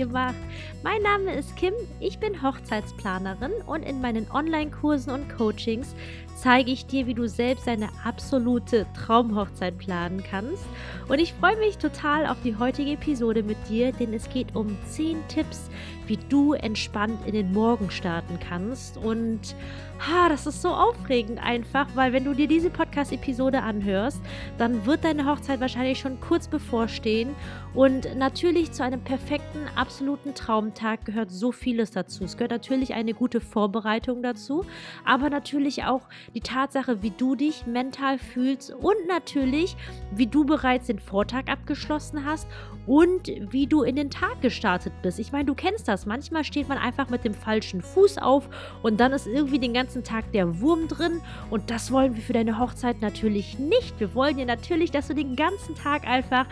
Gemacht. 0.00 0.34
Mein 0.82 1.02
Name 1.02 1.34
ist 1.34 1.54
Kim, 1.56 1.74
ich 2.00 2.18
bin 2.18 2.42
Hochzeitsplanerin 2.42 3.52
und 3.66 3.82
in 3.82 4.00
meinen 4.00 4.30
Online-Kursen 4.30 5.12
und 5.12 5.28
Coachings 5.28 5.94
zeige 6.36 6.70
ich 6.70 6.86
dir, 6.86 7.06
wie 7.06 7.12
du 7.12 7.28
selbst 7.28 7.68
eine 7.68 7.90
absolute 8.02 8.86
Traumhochzeit 8.94 9.76
planen 9.76 10.24
kannst. 10.28 10.64
Und 11.08 11.18
ich 11.18 11.34
freue 11.34 11.58
mich 11.58 11.76
total 11.76 12.26
auf 12.26 12.38
die 12.42 12.56
heutige 12.56 12.92
Episode 12.92 13.42
mit 13.42 13.58
dir, 13.68 13.92
denn 13.92 14.14
es 14.14 14.30
geht 14.30 14.56
um 14.56 14.74
10 14.88 15.18
Tipps, 15.28 15.68
wie 16.06 16.16
du 16.16 16.54
entspannt 16.54 17.18
in 17.26 17.34
den 17.34 17.52
Morgen 17.52 17.90
starten 17.90 18.38
kannst. 18.40 18.96
Und 18.96 19.54
ha, 19.98 20.30
das 20.30 20.46
ist 20.46 20.62
so 20.62 20.70
aufregend 20.70 21.42
einfach, 21.44 21.88
weil 21.94 22.14
wenn 22.14 22.24
du 22.24 22.32
dir 22.32 22.48
diese 22.48 22.70
Podcast-Episode 22.70 23.62
anhörst, 23.62 24.22
dann 24.60 24.84
wird 24.84 25.04
deine 25.04 25.24
Hochzeit 25.26 25.58
wahrscheinlich 25.60 25.98
schon 25.98 26.20
kurz 26.20 26.46
bevorstehen. 26.46 27.34
Und 27.72 28.16
natürlich 28.16 28.72
zu 28.72 28.84
einem 28.84 29.00
perfekten, 29.00 29.60
absoluten 29.74 30.34
Traumtag 30.34 31.06
gehört 31.06 31.30
so 31.30 31.50
vieles 31.50 31.92
dazu. 31.92 32.24
Es 32.24 32.36
gehört 32.36 32.50
natürlich 32.50 32.92
eine 32.92 33.14
gute 33.14 33.40
Vorbereitung 33.40 34.22
dazu, 34.22 34.66
aber 35.04 35.30
natürlich 35.30 35.84
auch 35.84 36.02
die 36.34 36.40
Tatsache, 36.40 37.02
wie 37.02 37.10
du 37.10 37.36
dich 37.36 37.66
mental 37.66 38.18
fühlst 38.18 38.74
und 38.74 39.06
natürlich, 39.08 39.76
wie 40.10 40.26
du 40.26 40.44
bereits 40.44 40.88
den 40.88 40.98
Vortag 40.98 41.48
abgeschlossen 41.48 42.26
hast 42.26 42.46
und 42.86 43.28
wie 43.50 43.66
du 43.66 43.82
in 43.82 43.94
den 43.96 44.10
Tag 44.10 44.42
gestartet 44.42 44.92
bist. 45.00 45.20
Ich 45.20 45.32
meine, 45.32 45.44
du 45.44 45.54
kennst 45.54 45.86
das. 45.86 46.06
Manchmal 46.06 46.44
steht 46.44 46.68
man 46.68 46.76
einfach 46.76 47.08
mit 47.08 47.24
dem 47.24 47.34
falschen 47.34 47.82
Fuß 47.82 48.18
auf 48.18 48.48
und 48.82 48.98
dann 48.98 49.12
ist 49.12 49.26
irgendwie 49.26 49.58
den 49.58 49.72
ganzen 49.72 50.02
Tag 50.02 50.32
der 50.32 50.60
Wurm 50.60 50.88
drin 50.88 51.20
und 51.50 51.70
das 51.70 51.92
wollen 51.92 52.16
wir 52.16 52.22
für 52.22 52.32
deine 52.32 52.58
Hochzeit 52.58 53.00
natürlich 53.00 53.58
nicht. 53.58 54.00
Wir 54.00 54.14
wollen 54.14 54.38
ja 54.38 54.49
natürlich, 54.50 54.90
dass 54.90 55.06
du 55.06 55.14
den 55.14 55.36
ganzen 55.36 55.76
Tag 55.76 56.06
einfach 56.06 56.46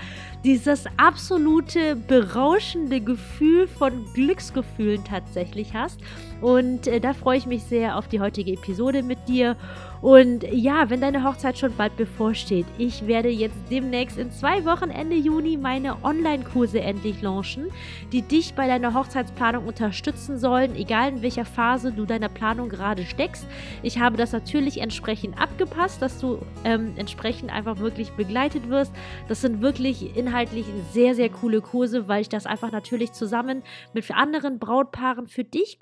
dieses 0.44 0.84
absolute 0.96 1.96
berauschende 1.96 3.00
Gefühl 3.00 3.66
von 3.66 4.06
Glücksgefühlen 4.14 5.04
tatsächlich 5.04 5.74
hast. 5.74 6.00
Und 6.40 6.86
äh, 6.86 7.00
da 7.00 7.12
freue 7.14 7.38
ich 7.38 7.46
mich 7.46 7.64
sehr 7.64 7.96
auf 7.96 8.08
die 8.08 8.20
heutige 8.20 8.52
Episode 8.52 9.02
mit 9.02 9.28
dir. 9.28 9.56
Und 10.00 10.44
ja, 10.52 10.90
wenn 10.90 11.00
deine 11.00 11.24
Hochzeit 11.24 11.58
schon 11.58 11.74
bald 11.76 11.96
bevorsteht, 11.96 12.66
ich 12.78 13.06
werde 13.06 13.28
jetzt 13.28 13.56
demnächst 13.68 14.16
in 14.16 14.30
zwei 14.30 14.64
Wochen 14.64 14.90
Ende 14.90 15.16
Juni 15.16 15.56
meine 15.56 16.04
Online-Kurse 16.04 16.80
endlich 16.80 17.20
launchen, 17.20 17.66
die 18.12 18.22
dich 18.22 18.54
bei 18.54 18.68
deiner 18.68 18.94
Hochzeitsplanung 18.94 19.66
unterstützen 19.66 20.38
sollen, 20.38 20.76
egal 20.76 21.08
in 21.08 21.22
welcher 21.22 21.44
Phase 21.44 21.90
du 21.90 22.04
deiner 22.04 22.28
Planung 22.28 22.68
gerade 22.68 23.04
steckst. 23.04 23.46
Ich 23.82 23.98
habe 23.98 24.16
das 24.16 24.32
natürlich 24.32 24.80
entsprechend 24.80 25.40
abgepasst, 25.40 26.00
dass 26.00 26.20
du 26.20 26.38
ähm, 26.64 26.92
entsprechend 26.96 27.52
einfach 27.52 27.78
wirklich 27.78 28.12
begleitet 28.12 28.68
wirst. 28.68 28.92
Das 29.26 29.40
sind 29.40 29.62
wirklich 29.62 30.16
inhaltlich 30.16 30.66
sehr, 30.92 31.16
sehr 31.16 31.28
coole 31.28 31.60
Kurse, 31.60 32.06
weil 32.06 32.22
ich 32.22 32.28
das 32.28 32.46
einfach 32.46 32.70
natürlich 32.70 33.12
zusammen 33.12 33.62
mit 33.94 34.08
anderen 34.10 34.58
Brautpaaren 34.58 35.26
für 35.26 35.44
dich 35.44 35.78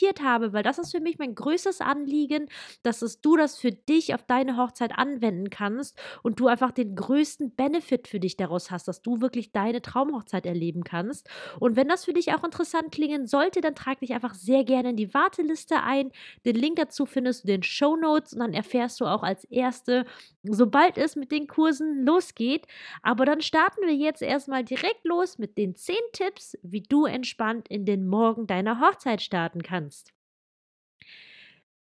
konzipiert 0.00 0.22
habe, 0.22 0.52
weil 0.52 0.62
das 0.62 0.78
ist 0.78 0.92
für 0.92 1.00
mich 1.00 1.18
mein 1.18 1.34
größtes 1.34 1.80
Anliegen, 1.80 2.48
dass 2.82 3.02
es 3.02 3.20
du 3.20 3.36
das 3.36 3.58
für 3.58 3.72
dich 3.72 4.14
auf 4.14 4.22
deine 4.22 4.56
Hochzeit 4.56 4.92
anwenden 4.96 5.50
kannst 5.50 5.98
und 6.22 6.40
du 6.40 6.46
einfach 6.46 6.72
den 6.72 6.94
größten 6.94 7.54
Benefit 7.54 8.08
für 8.08 8.20
dich 8.20 8.36
daraus 8.36 8.70
hast, 8.70 8.88
dass 8.88 9.02
du 9.02 9.20
wirklich 9.20 9.52
deine 9.52 9.82
Traumhochzeit 9.82 10.46
erleben 10.46 10.84
kannst. 10.84 11.28
Und 11.58 11.76
wenn 11.76 11.88
das 11.88 12.04
für 12.04 12.12
dich 12.12 12.32
auch 12.34 12.44
interessant 12.44 12.92
klingen 12.92 13.26
sollte, 13.26 13.60
dann 13.60 13.74
trag 13.74 14.00
dich 14.00 14.12
einfach 14.12 14.34
sehr 14.34 14.64
gerne 14.64 14.90
in 14.90 14.96
die 14.96 15.12
Warteliste 15.14 15.82
ein. 15.82 16.10
Den 16.44 16.56
Link 16.56 16.76
dazu 16.76 17.06
findest 17.06 17.44
du 17.44 17.48
in 17.48 17.60
den 17.60 17.62
Show 17.62 17.96
Notes 17.96 18.32
und 18.32 18.40
dann 18.40 18.52
erfährst 18.54 19.00
du 19.00 19.06
auch 19.06 19.22
als 19.22 19.44
Erste, 19.44 20.04
sobald 20.42 20.98
es 20.98 21.16
mit 21.16 21.30
den 21.32 21.46
Kursen 21.46 22.04
losgeht. 22.04 22.66
Aber 23.02 23.24
dann 23.24 23.40
starten 23.40 23.82
wir 23.86 23.94
jetzt 23.94 24.22
erstmal 24.22 24.64
direkt 24.64 25.04
los 25.04 25.38
mit 25.38 25.58
den 25.58 25.74
10 25.74 25.96
Tipps, 26.12 26.56
wie 26.62 26.82
du 26.82 27.04
entspannt 27.06 27.68
in 27.68 27.84
den 27.84 28.06
Morgen 28.06 28.46
deiner 28.46 28.80
Hochzeit 28.80 29.22
starten 29.22 29.62
kannst. 29.62 29.89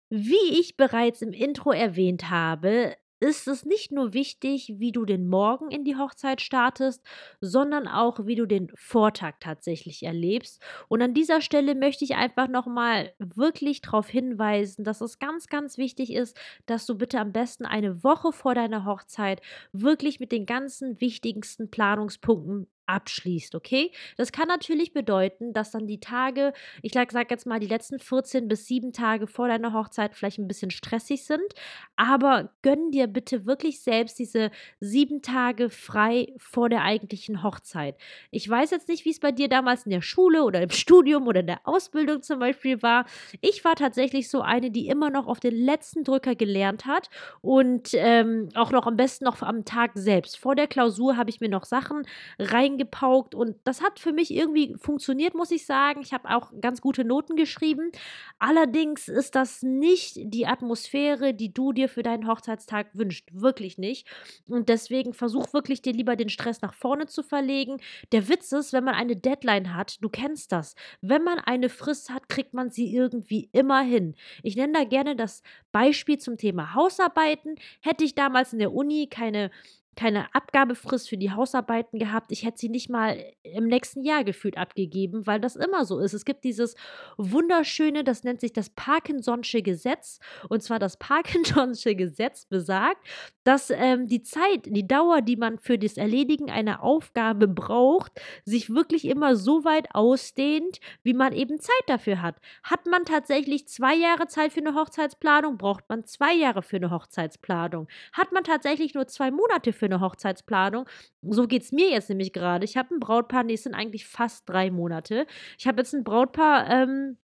Wie 0.10 0.60
ich 0.60 0.76
bereits 0.78 1.22
im 1.22 1.34
Intro 1.34 1.72
erwähnt 1.72 2.30
habe, 2.30 2.96
ist 3.22 3.48
es 3.50 3.66
nicht 3.66 3.92
nur 3.92 4.14
wichtig, 4.14 4.76
wie 4.78 4.94
du 4.94 5.04
den 5.06 5.28
Morgen 5.28 5.72
in 5.72 5.84
die 5.84 5.98
Hochzeit 5.98 6.40
startest, 6.42 7.06
sondern 7.42 7.86
auch, 7.88 8.26
wie 8.26 8.36
du 8.36 8.46
den 8.46 8.72
Vortag 8.76 9.36
tatsächlich 9.42 10.04
erlebst. 10.04 10.62
Und 10.88 11.02
an 11.02 11.14
dieser 11.14 11.42
Stelle 11.42 11.76
möchte 11.76 12.06
ich 12.06 12.16
einfach 12.16 12.48
nochmal 12.48 13.14
wirklich 13.20 13.82
darauf 13.82 14.08
hinweisen, 14.08 14.86
dass 14.86 15.02
es 15.02 15.20
ganz, 15.20 15.48
ganz 15.48 15.78
wichtig 15.78 16.14
ist, 16.14 16.40
dass 16.66 16.86
du 16.86 16.98
bitte 16.98 17.20
am 17.20 17.34
besten 17.34 17.66
eine 17.66 18.04
Woche 18.06 18.32
vor 18.32 18.56
deiner 18.56 18.86
Hochzeit 18.86 19.42
wirklich 19.74 20.22
mit 20.22 20.32
den 20.32 20.46
ganzen 20.46 21.02
wichtigsten 21.02 21.70
Planungspunkten 21.70 22.68
abschließt, 22.90 23.56
okay? 23.56 23.92
Das 24.18 24.32
kann 24.32 24.48
natürlich 24.48 24.94
bedeuten, 24.94 25.54
dass 25.54 25.72
dann 25.72 25.88
die 25.88 26.00
Tage, 26.00 26.54
ich 26.82 26.94
sage 26.94 27.28
jetzt 27.30 27.46
mal, 27.46 27.60
die 27.60 27.68
letzten 27.68 28.00
14 28.00 28.48
bis 28.48 28.66
7 28.66 28.92
Tage 28.94 29.28
vor 29.28 29.48
deiner 29.48 29.74
Hochzeit 29.74 30.16
vielleicht 30.16 30.40
ein 30.40 30.48
bisschen 30.48 30.72
stressig 30.72 31.24
sind, 31.24 31.54
aber 31.96 32.52
gönn 32.64 32.92
dir 32.92 33.08
bitte 33.08 33.46
wirklich 33.46 33.82
selbst 33.82 34.18
diese 34.18 34.50
sieben 34.80 35.22
Tage 35.22 35.70
frei 35.70 36.34
vor 36.38 36.70
der 36.70 36.82
eigentlichen 36.82 37.44
Hochzeit. 37.44 37.96
Ich 38.32 38.50
weiß 38.50 38.72
jetzt 38.72 38.88
nicht, 38.88 39.06
wie 39.06 39.12
es 39.12 39.20
bei 39.20 39.32
dir 39.32 39.50
damals 39.50 39.86
in 39.86 39.92
der 39.92 40.02
Schule 40.02 40.44
oder 40.44 40.62
im 40.62 40.72
Studium 40.72 41.28
oder 41.28 41.42
in 41.42 41.48
der 41.48 41.62
Ausbildung 41.66 42.24
zum 42.24 42.40
Beispiel 42.40 42.82
war. 42.82 43.06
Ich 43.42 43.64
war 43.64 43.76
tatsächlich 43.76 44.30
so 44.30 44.42
eine, 44.42 44.72
die 44.72 44.88
immer 44.88 45.12
noch 45.12 45.28
auf 45.28 45.40
den 45.40 45.56
letzten 45.56 46.04
Drücker 46.04 46.34
gelernt 46.34 46.88
hat 46.88 47.10
und 47.42 47.92
ähm, 47.94 48.50
auch 48.56 48.72
noch 48.72 48.88
am 48.88 48.98
besten 48.98 49.26
noch 49.26 49.44
am 49.44 49.64
Tag 49.64 49.92
selbst. 49.94 50.38
Vor 50.40 50.56
der 50.56 50.68
Klausur 50.68 51.18
habe 51.18 51.30
ich 51.30 51.40
mir 51.40 51.50
noch 51.50 51.66
Sachen 51.66 52.08
reingebracht 52.40 52.79
reingepaukt 52.80 53.36
und 53.36 53.56
das 53.64 53.82
hat 53.82 54.00
für 54.00 54.12
mich 54.12 54.34
irgendwie 54.34 54.76
funktioniert, 54.80 55.36
muss 55.36 55.52
ich 55.52 55.66
sagen. 55.66 56.02
Ich 56.02 56.14
habe 56.14 56.30
auch 56.30 56.52
ganz 56.62 56.82
gute 56.82 57.04
Noten 57.04 57.36
geschrieben. 57.36 57.92
Allerdings 58.40 59.08
ist 59.08 59.36
das 59.36 59.62
nicht 59.62 60.18
die 60.18 60.48
Atmosphäre, 60.48 61.34
die 61.34 61.54
du 61.54 61.74
dir 61.74 61.90
für 61.90 62.04
deinen 62.04 62.28
Hochzeitstag 62.28 62.88
wünschst. 62.94 63.30
Wirklich 63.34 63.78
nicht. 63.78 64.08
Und 64.48 64.70
deswegen 64.70 65.14
versuch 65.14 65.54
wirklich 65.54 65.82
dir 65.82 65.94
lieber 65.94 66.16
den 66.16 66.30
Stress 66.30 66.62
nach 66.62 66.74
vorne 66.74 67.08
zu 67.08 67.24
verlegen. 67.24 67.78
Der 68.12 68.28
Witz 68.30 68.52
ist, 68.52 68.74
wenn 68.74 68.84
man 68.84 68.96
eine 68.96 69.16
Deadline 69.16 69.76
hat, 69.76 69.98
du 70.02 70.10
kennst 70.10 70.52
das. 70.52 70.76
Wenn 71.02 71.24
man 71.24 71.40
eine 71.40 71.70
Frist 71.70 72.10
hat, 72.10 72.30
kriegt 72.30 72.54
man 72.54 72.70
sie 72.70 72.94
irgendwie 72.94 73.50
immer 73.52 73.82
hin. 73.82 74.16
Ich 74.44 74.56
nenne 74.56 74.74
da 74.74 74.84
gerne 74.84 75.16
das 75.16 75.42
Beispiel 75.72 76.18
zum 76.18 76.38
Thema 76.38 76.74
Hausarbeiten. 76.74 77.56
Hätte 77.82 78.04
ich 78.04 78.16
damals 78.16 78.54
in 78.54 78.60
der 78.60 78.74
Uni 78.74 79.08
keine 79.08 79.52
keine 80.00 80.34
Abgabefrist 80.34 81.10
für 81.10 81.18
die 81.18 81.32
Hausarbeiten 81.32 82.00
gehabt. 82.00 82.32
Ich 82.32 82.46
hätte 82.46 82.58
sie 82.58 82.70
nicht 82.70 82.90
mal 82.90 83.22
im 83.44 83.68
nächsten 83.68 84.02
Jahr 84.02 84.24
gefühlt 84.24 84.58
abgegeben, 84.58 85.28
weil 85.28 85.42
das 85.42 85.58
immer 85.58 85.84
so 85.84 86.00
ist. 86.00 86.14
Es 86.14 86.24
gibt 86.24 86.46
dieses 86.46 86.76
wunderschöne, 87.18 88.06
das 88.06 88.24
nennt 88.24 88.40
sich 88.40 88.54
das 88.54 88.74
Parkinson'sche 88.78 89.62
Gesetz. 89.62 90.20
Und 90.48 90.64
zwar 90.64 90.80
das 90.80 90.98
Parkinson'sche 91.02 91.96
Gesetz 91.96 92.46
besagt, 92.46 93.06
dass 93.44 93.72
ähm, 93.72 94.08
die 94.08 94.24
Zeit, 94.24 94.68
die 94.68 94.88
Dauer, 94.88 95.22
die 95.22 95.36
man 95.36 95.60
für 95.60 95.78
das 95.78 95.98
Erledigen 95.98 96.50
einer 96.50 96.82
Aufgabe 96.82 97.50
braucht, 97.50 98.22
sich 98.46 98.70
wirklich 98.70 99.04
immer 99.04 99.36
so 99.36 99.66
weit 99.66 99.94
ausdehnt, 99.94 100.80
wie 101.04 101.14
man 101.14 101.34
eben 101.34 101.60
Zeit 101.60 101.84
dafür 101.88 102.22
hat. 102.22 102.38
Hat 102.64 102.86
man 102.86 103.04
tatsächlich 103.04 103.68
zwei 103.68 103.96
Jahre 103.96 104.28
Zeit 104.28 104.54
für 104.54 104.62
eine 104.62 104.76
Hochzeitsplanung, 104.76 105.58
braucht 105.58 105.90
man 105.90 106.06
zwei 106.06 106.34
Jahre 106.34 106.62
für 106.62 106.78
eine 106.78 106.90
Hochzeitsplanung. 106.90 107.90
Hat 108.14 108.32
man 108.32 108.46
tatsächlich 108.46 108.94
nur 108.94 109.08
zwei 109.08 109.30
Monate 109.30 109.74
für 109.74 109.89
eine 109.92 110.02
Hochzeitsplanung. 110.02 110.86
So 111.22 111.48
geht 111.48 111.64
es 111.64 111.72
mir 111.72 111.90
jetzt 111.90 112.10
nämlich 112.10 112.34
gerade. 112.34 112.66
Ich 112.66 112.78
habe 112.78 112.94
ein 112.96 113.00
Brautpaar, 113.00 113.44
nee, 113.44 113.54
es 113.54 113.64
sind 113.64 113.76
eigentlich 113.76 114.08
fast 114.08 114.48
drei 114.48 114.72
Monate. 114.72 115.26
Ich 115.58 115.68
habe 115.68 115.82
jetzt 115.82 115.94
ein 115.94 116.04
Brautpaar, 116.04 116.70
ähm, 116.70 117.18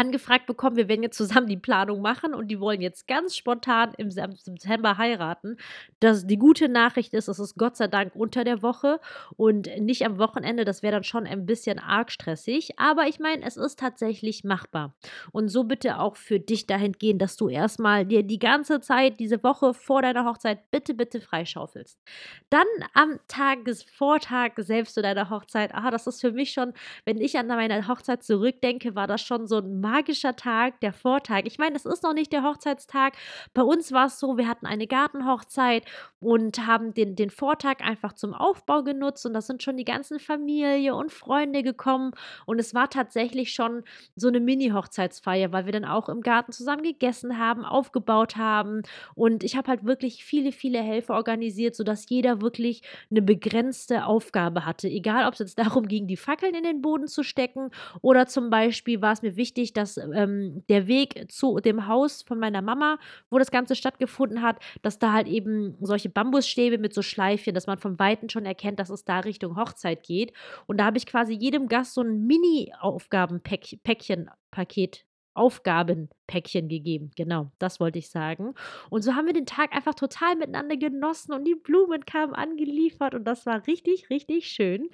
angefragt 0.00 0.46
bekommen, 0.46 0.76
wir 0.76 0.88
werden 0.88 1.02
jetzt 1.02 1.18
zusammen 1.18 1.46
die 1.46 1.58
Planung 1.58 2.00
machen 2.00 2.32
und 2.34 2.48
die 2.48 2.58
wollen 2.58 2.80
jetzt 2.80 3.06
ganz 3.06 3.36
spontan 3.36 3.92
im 3.98 4.10
September 4.10 4.96
heiraten. 4.96 5.58
Das, 6.00 6.26
die 6.26 6.38
gute 6.38 6.70
Nachricht 6.70 7.12
ist, 7.12 7.28
es 7.28 7.38
ist 7.38 7.56
Gott 7.56 7.76
sei 7.76 7.86
Dank 7.86 8.16
unter 8.16 8.42
der 8.42 8.62
Woche 8.62 8.98
und 9.36 9.68
nicht 9.78 10.06
am 10.06 10.18
Wochenende. 10.18 10.64
Das 10.64 10.82
wäre 10.82 10.94
dann 10.94 11.04
schon 11.04 11.26
ein 11.26 11.44
bisschen 11.44 11.78
arg 11.78 12.10
stressig. 12.10 12.78
Aber 12.78 13.08
ich 13.08 13.18
meine, 13.20 13.44
es 13.44 13.58
ist 13.58 13.78
tatsächlich 13.78 14.42
machbar. 14.42 14.94
Und 15.32 15.48
so 15.48 15.64
bitte 15.64 15.98
auch 15.98 16.16
für 16.16 16.40
dich 16.40 16.66
dahin 16.66 16.92
gehen, 16.92 17.18
dass 17.18 17.36
du 17.36 17.50
erstmal 17.50 18.06
dir 18.06 18.22
die 18.22 18.38
ganze 18.38 18.80
Zeit, 18.80 19.20
diese 19.20 19.42
Woche 19.42 19.74
vor 19.74 20.00
deiner 20.00 20.24
Hochzeit, 20.24 20.70
bitte, 20.70 20.94
bitte 20.94 21.20
freischaufelst. 21.20 22.00
Dann 22.48 22.66
am 22.94 23.18
Tagesvortag 23.28 24.54
selbst 24.56 24.94
zu 24.94 25.02
deiner 25.02 25.28
Hochzeit. 25.28 25.74
Ah, 25.74 25.90
das 25.90 26.06
ist 26.06 26.22
für 26.22 26.32
mich 26.32 26.52
schon, 26.52 26.72
wenn 27.04 27.20
ich 27.20 27.36
an 27.38 27.48
meine 27.48 27.86
Hochzeit 27.86 28.22
zurückdenke, 28.22 28.94
war 28.94 29.06
das 29.06 29.20
schon 29.20 29.46
so 29.50 29.58
ein 29.58 29.80
magischer 29.80 30.34
Tag, 30.36 30.80
der 30.80 30.94
Vortag. 30.94 31.42
Ich 31.44 31.58
meine, 31.58 31.76
es 31.76 31.84
ist 31.84 32.02
noch 32.02 32.14
nicht 32.14 32.32
der 32.32 32.42
Hochzeitstag. 32.42 33.14
Bei 33.52 33.62
uns 33.62 33.92
war 33.92 34.06
es 34.06 34.18
so, 34.18 34.38
wir 34.38 34.48
hatten 34.48 34.64
eine 34.64 34.86
Gartenhochzeit 34.86 35.84
und 36.20 36.66
haben 36.66 36.94
den, 36.94 37.16
den 37.16 37.30
Vortag 37.30 37.80
einfach 37.80 38.12
zum 38.12 38.34
Aufbau 38.34 38.82
genutzt 38.82 39.26
und 39.26 39.34
da 39.34 39.40
sind 39.40 39.62
schon 39.62 39.76
die 39.76 39.84
ganzen 39.84 40.20
Familie 40.20 40.94
und 40.94 41.12
Freunde 41.12 41.62
gekommen 41.62 42.12
und 42.46 42.58
es 42.58 42.74
war 42.74 42.88
tatsächlich 42.90 43.52
schon 43.52 43.82
so 44.16 44.28
eine 44.28 44.40
Mini-Hochzeitsfeier, 44.40 45.52
weil 45.52 45.64
wir 45.64 45.72
dann 45.72 45.84
auch 45.84 46.08
im 46.08 46.20
Garten 46.20 46.52
zusammen 46.52 46.82
gegessen 46.82 47.38
haben, 47.38 47.64
aufgebaut 47.64 48.36
haben 48.36 48.82
und 49.14 49.42
ich 49.42 49.56
habe 49.56 49.68
halt 49.68 49.84
wirklich 49.84 50.24
viele, 50.24 50.52
viele 50.52 50.80
Helfer 50.80 51.14
organisiert, 51.14 51.74
sodass 51.74 52.08
jeder 52.08 52.40
wirklich 52.40 52.82
eine 53.10 53.22
begrenzte 53.22 54.04
Aufgabe 54.04 54.64
hatte. 54.64 54.88
Egal, 54.88 55.26
ob 55.26 55.32
es 55.34 55.40
jetzt 55.40 55.58
darum 55.58 55.88
ging, 55.88 56.06
die 56.06 56.16
Fackeln 56.16 56.54
in 56.54 56.64
den 56.64 56.82
Boden 56.82 57.08
zu 57.08 57.22
stecken 57.22 57.70
oder 58.02 58.26
zum 58.26 58.50
Beispiel 58.50 59.00
war 59.00 59.12
es 59.12 59.22
mir 59.22 59.36
wichtig, 59.40 59.72
dass 59.72 59.96
ähm, 59.96 60.62
der 60.68 60.86
Weg 60.86 61.32
zu 61.32 61.60
dem 61.60 61.88
Haus 61.88 62.22
von 62.22 62.38
meiner 62.38 62.60
Mama, 62.60 62.98
wo 63.30 63.38
das 63.38 63.50
Ganze 63.50 63.74
stattgefunden 63.74 64.42
hat, 64.42 64.58
dass 64.82 64.98
da 64.98 65.14
halt 65.14 65.26
eben 65.26 65.76
solche 65.80 66.10
Bambusstäbe 66.10 66.76
mit 66.76 66.92
so 66.92 67.00
Schleifchen, 67.00 67.54
dass 67.54 67.66
man 67.66 67.78
von 67.78 67.98
Weitem 67.98 68.28
schon 68.28 68.44
erkennt, 68.44 68.78
dass 68.78 68.90
es 68.90 69.04
da 69.04 69.20
Richtung 69.20 69.56
Hochzeit 69.56 70.02
geht. 70.02 70.34
Und 70.66 70.78
da 70.78 70.84
habe 70.84 70.98
ich 70.98 71.06
quasi 71.06 71.32
jedem 71.32 71.68
Gast 71.68 71.94
so 71.94 72.02
ein 72.02 72.26
Mini-Aufgabenpäckchen 72.26 74.28
Paket 74.50 75.06
Aufgabenpäckchen 75.34 76.68
gegeben. 76.68 77.10
Genau, 77.16 77.50
das 77.58 77.80
wollte 77.80 77.98
ich 77.98 78.10
sagen. 78.10 78.54
Und 78.90 79.02
so 79.02 79.14
haben 79.14 79.26
wir 79.26 79.32
den 79.32 79.46
Tag 79.46 79.74
einfach 79.74 79.94
total 79.94 80.36
miteinander 80.36 80.76
genossen 80.76 81.32
und 81.32 81.44
die 81.44 81.54
Blumen 81.54 82.04
kamen 82.04 82.34
angeliefert 82.34 83.14
und 83.14 83.24
das 83.24 83.46
war 83.46 83.66
richtig, 83.66 84.10
richtig 84.10 84.46
schön. 84.48 84.88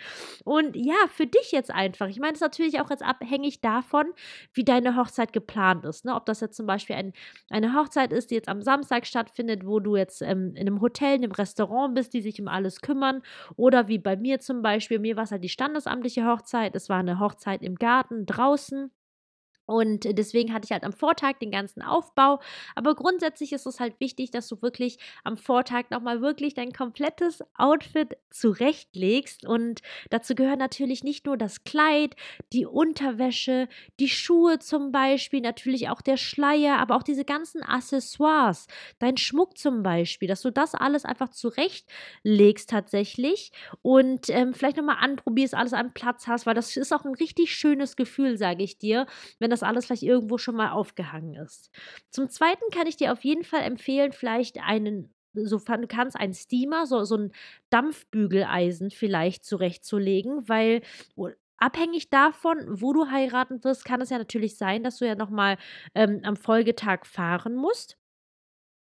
Und 0.45 0.77
ja, 0.77 0.95
für 1.09 1.27
dich 1.27 1.53
jetzt 1.53 1.71
einfach. 1.71 2.09
Ich 2.09 2.21
meine, 2.21 2.33
es 2.33 2.39
ist 2.39 2.43
natürlich 2.43 2.81
auch 2.81 2.91
jetzt 2.91 3.03
abhängig 3.03 3.61
davon, 3.61 4.07
wie 4.53 4.65
deine 4.65 4.97
Hochzeit 4.97 5.33
geplant 5.33 5.85
ist. 5.85 6.05
Ne? 6.05 6.15
Ob 6.15 6.27
das 6.27 6.41
jetzt 6.41 6.57
zum 6.57 6.67
Beispiel 6.67 6.97
ein, 6.97 7.13
eine 7.51 7.75
Hochzeit 7.75 8.13
ist, 8.13 8.31
die 8.31 8.35
jetzt 8.35 8.49
am 8.49 8.63
Samstag 8.63 9.07
stattfindet, 9.07 9.67
wo 9.67 9.81
du 9.81 9.97
jetzt 9.97 10.23
ähm, 10.23 10.53
in 10.55 10.67
einem 10.67 10.81
Hotel, 10.81 11.17
in 11.17 11.25
einem 11.25 11.33
Restaurant 11.33 11.95
bist, 11.95 12.13
die 12.15 12.21
sich 12.21 12.41
um 12.41 12.49
alles 12.49 12.81
kümmern. 12.81 13.23
Oder 13.57 13.89
wie 13.89 13.99
bei 13.99 14.17
mir 14.17 14.41
zum 14.41 14.63
Beispiel, 14.63 14.99
mir 14.99 15.17
war 15.17 15.25
es 15.25 15.31
halt 15.33 15.45
die 15.45 15.49
standesamtliche 15.49 16.27
Hochzeit. 16.27 16.77
Es 16.77 16.89
war 16.89 16.99
eine 16.99 17.21
Hochzeit 17.21 17.63
im 17.63 17.77
Garten 17.77 18.27
draußen. 18.27 18.91
Und 19.67 20.05
deswegen 20.05 20.53
hatte 20.53 20.65
ich 20.65 20.73
halt 20.73 20.85
am 20.85 20.93
Vortag 20.93 21.39
den 21.41 21.51
ganzen 21.51 21.83
Aufbau. 21.83 22.41
Aber 22.75 22.95
grundsätzlich 22.95 23.53
ist 23.53 23.67
es 23.67 23.81
halt 23.81 23.99
wichtig, 24.01 24.31
dass 24.31 24.49
du 24.49 24.63
wirklich 24.63 24.99
am 25.25 25.37
Vortag 25.37 25.91
nochmal 25.91 26.23
wirklich 26.23 26.55
dein 26.55 26.73
komplettes 26.73 27.43
Outfit 27.57 28.17
zurechtlegst. 28.31 29.45
Und 29.47 29.83
dazu 30.11 30.35
gehören 30.35 30.59
natürlich 30.59 31.05
nicht 31.05 31.27
nur 31.27 31.37
das 31.37 31.65
Kleid, 31.65 32.15
die 32.53 32.67
Unterwäsche, 32.67 33.69
die 34.01 34.09
Schuhe 34.09 34.59
zum 34.59 34.93
Beispiel, 34.93 35.41
natürlich 35.41 35.89
auch 35.89 36.01
der 36.01 36.17
Schleier, 36.17 36.79
aber 36.79 36.97
auch 36.97 37.03
diese 37.03 37.25
ganzen 37.25 37.63
Accessoires, 37.63 38.67
dein 38.99 39.17
Schmuck 39.17 39.59
zum 39.59 39.83
Beispiel, 39.83 40.29
dass 40.29 40.43
du 40.43 40.51
das 40.51 40.75
alles 40.75 41.05
einfach 41.05 41.29
zurechtlegst 41.31 42.71
tatsächlich 42.71 43.53
und 43.83 44.29
ähm, 44.31 44.55
vielleicht 44.55 44.77
nochmal 44.77 44.99
anprobierst, 45.01 45.55
alles 45.55 45.73
an 45.73 45.93
Platz 45.93 46.27
hast, 46.27 46.47
weil 46.47 46.55
das 46.55 46.77
ist 46.77 46.93
auch 46.93 47.05
ein 47.05 47.15
richtig 47.15 47.55
schönes 47.55 47.97
Gefühl, 47.97 48.37
sage 48.37 48.63
ich 48.63 48.79
dir, 48.79 49.07
wenn 49.39 49.51
das 49.51 49.56
das 49.61 49.69
alles 49.69 49.87
vielleicht 49.87 50.03
irgendwo 50.03 50.39
schon 50.39 50.57
mal 50.57 50.71
aufgehangen 50.71 51.35
ist. 51.35 51.71
Zum 52.11 52.29
Zweiten 52.29 52.71
kann 52.73 52.87
ich 52.87 52.97
dir 52.97 53.13
auf 53.13 53.25
jeden 53.25 53.45
Fall 53.45 53.63
empfehlen, 53.63 54.13
vielleicht 54.13 54.59
einen 54.59 55.13
sofern 55.35 55.87
kannst, 55.89 56.17
einen 56.17 56.35
Steamer, 56.35 56.87
so, 56.87 57.05
so 57.05 57.17
ein 57.17 57.33
Dampfbügeleisen 57.71 58.91
vielleicht 58.91 59.45
zurechtzulegen, 59.45 60.49
weil 60.49 60.81
abhängig 61.59 62.11
davon, 62.11 62.57
wo 62.69 62.93
du 62.93 63.11
heiraten 63.11 63.63
wirst, 63.65 63.85
kann 63.85 64.01
es 64.01 64.11
ja 64.11 64.19
natürlich 64.19 64.57
sein, 64.57 64.83
dass 64.83 64.99
du 64.99 65.07
ja 65.07 65.15
nochmal 65.15 65.59
ähm, 65.95 66.21
am 66.23 66.37
Folgetag 66.37 67.05
fahren 67.05 67.55
musst 67.55 67.99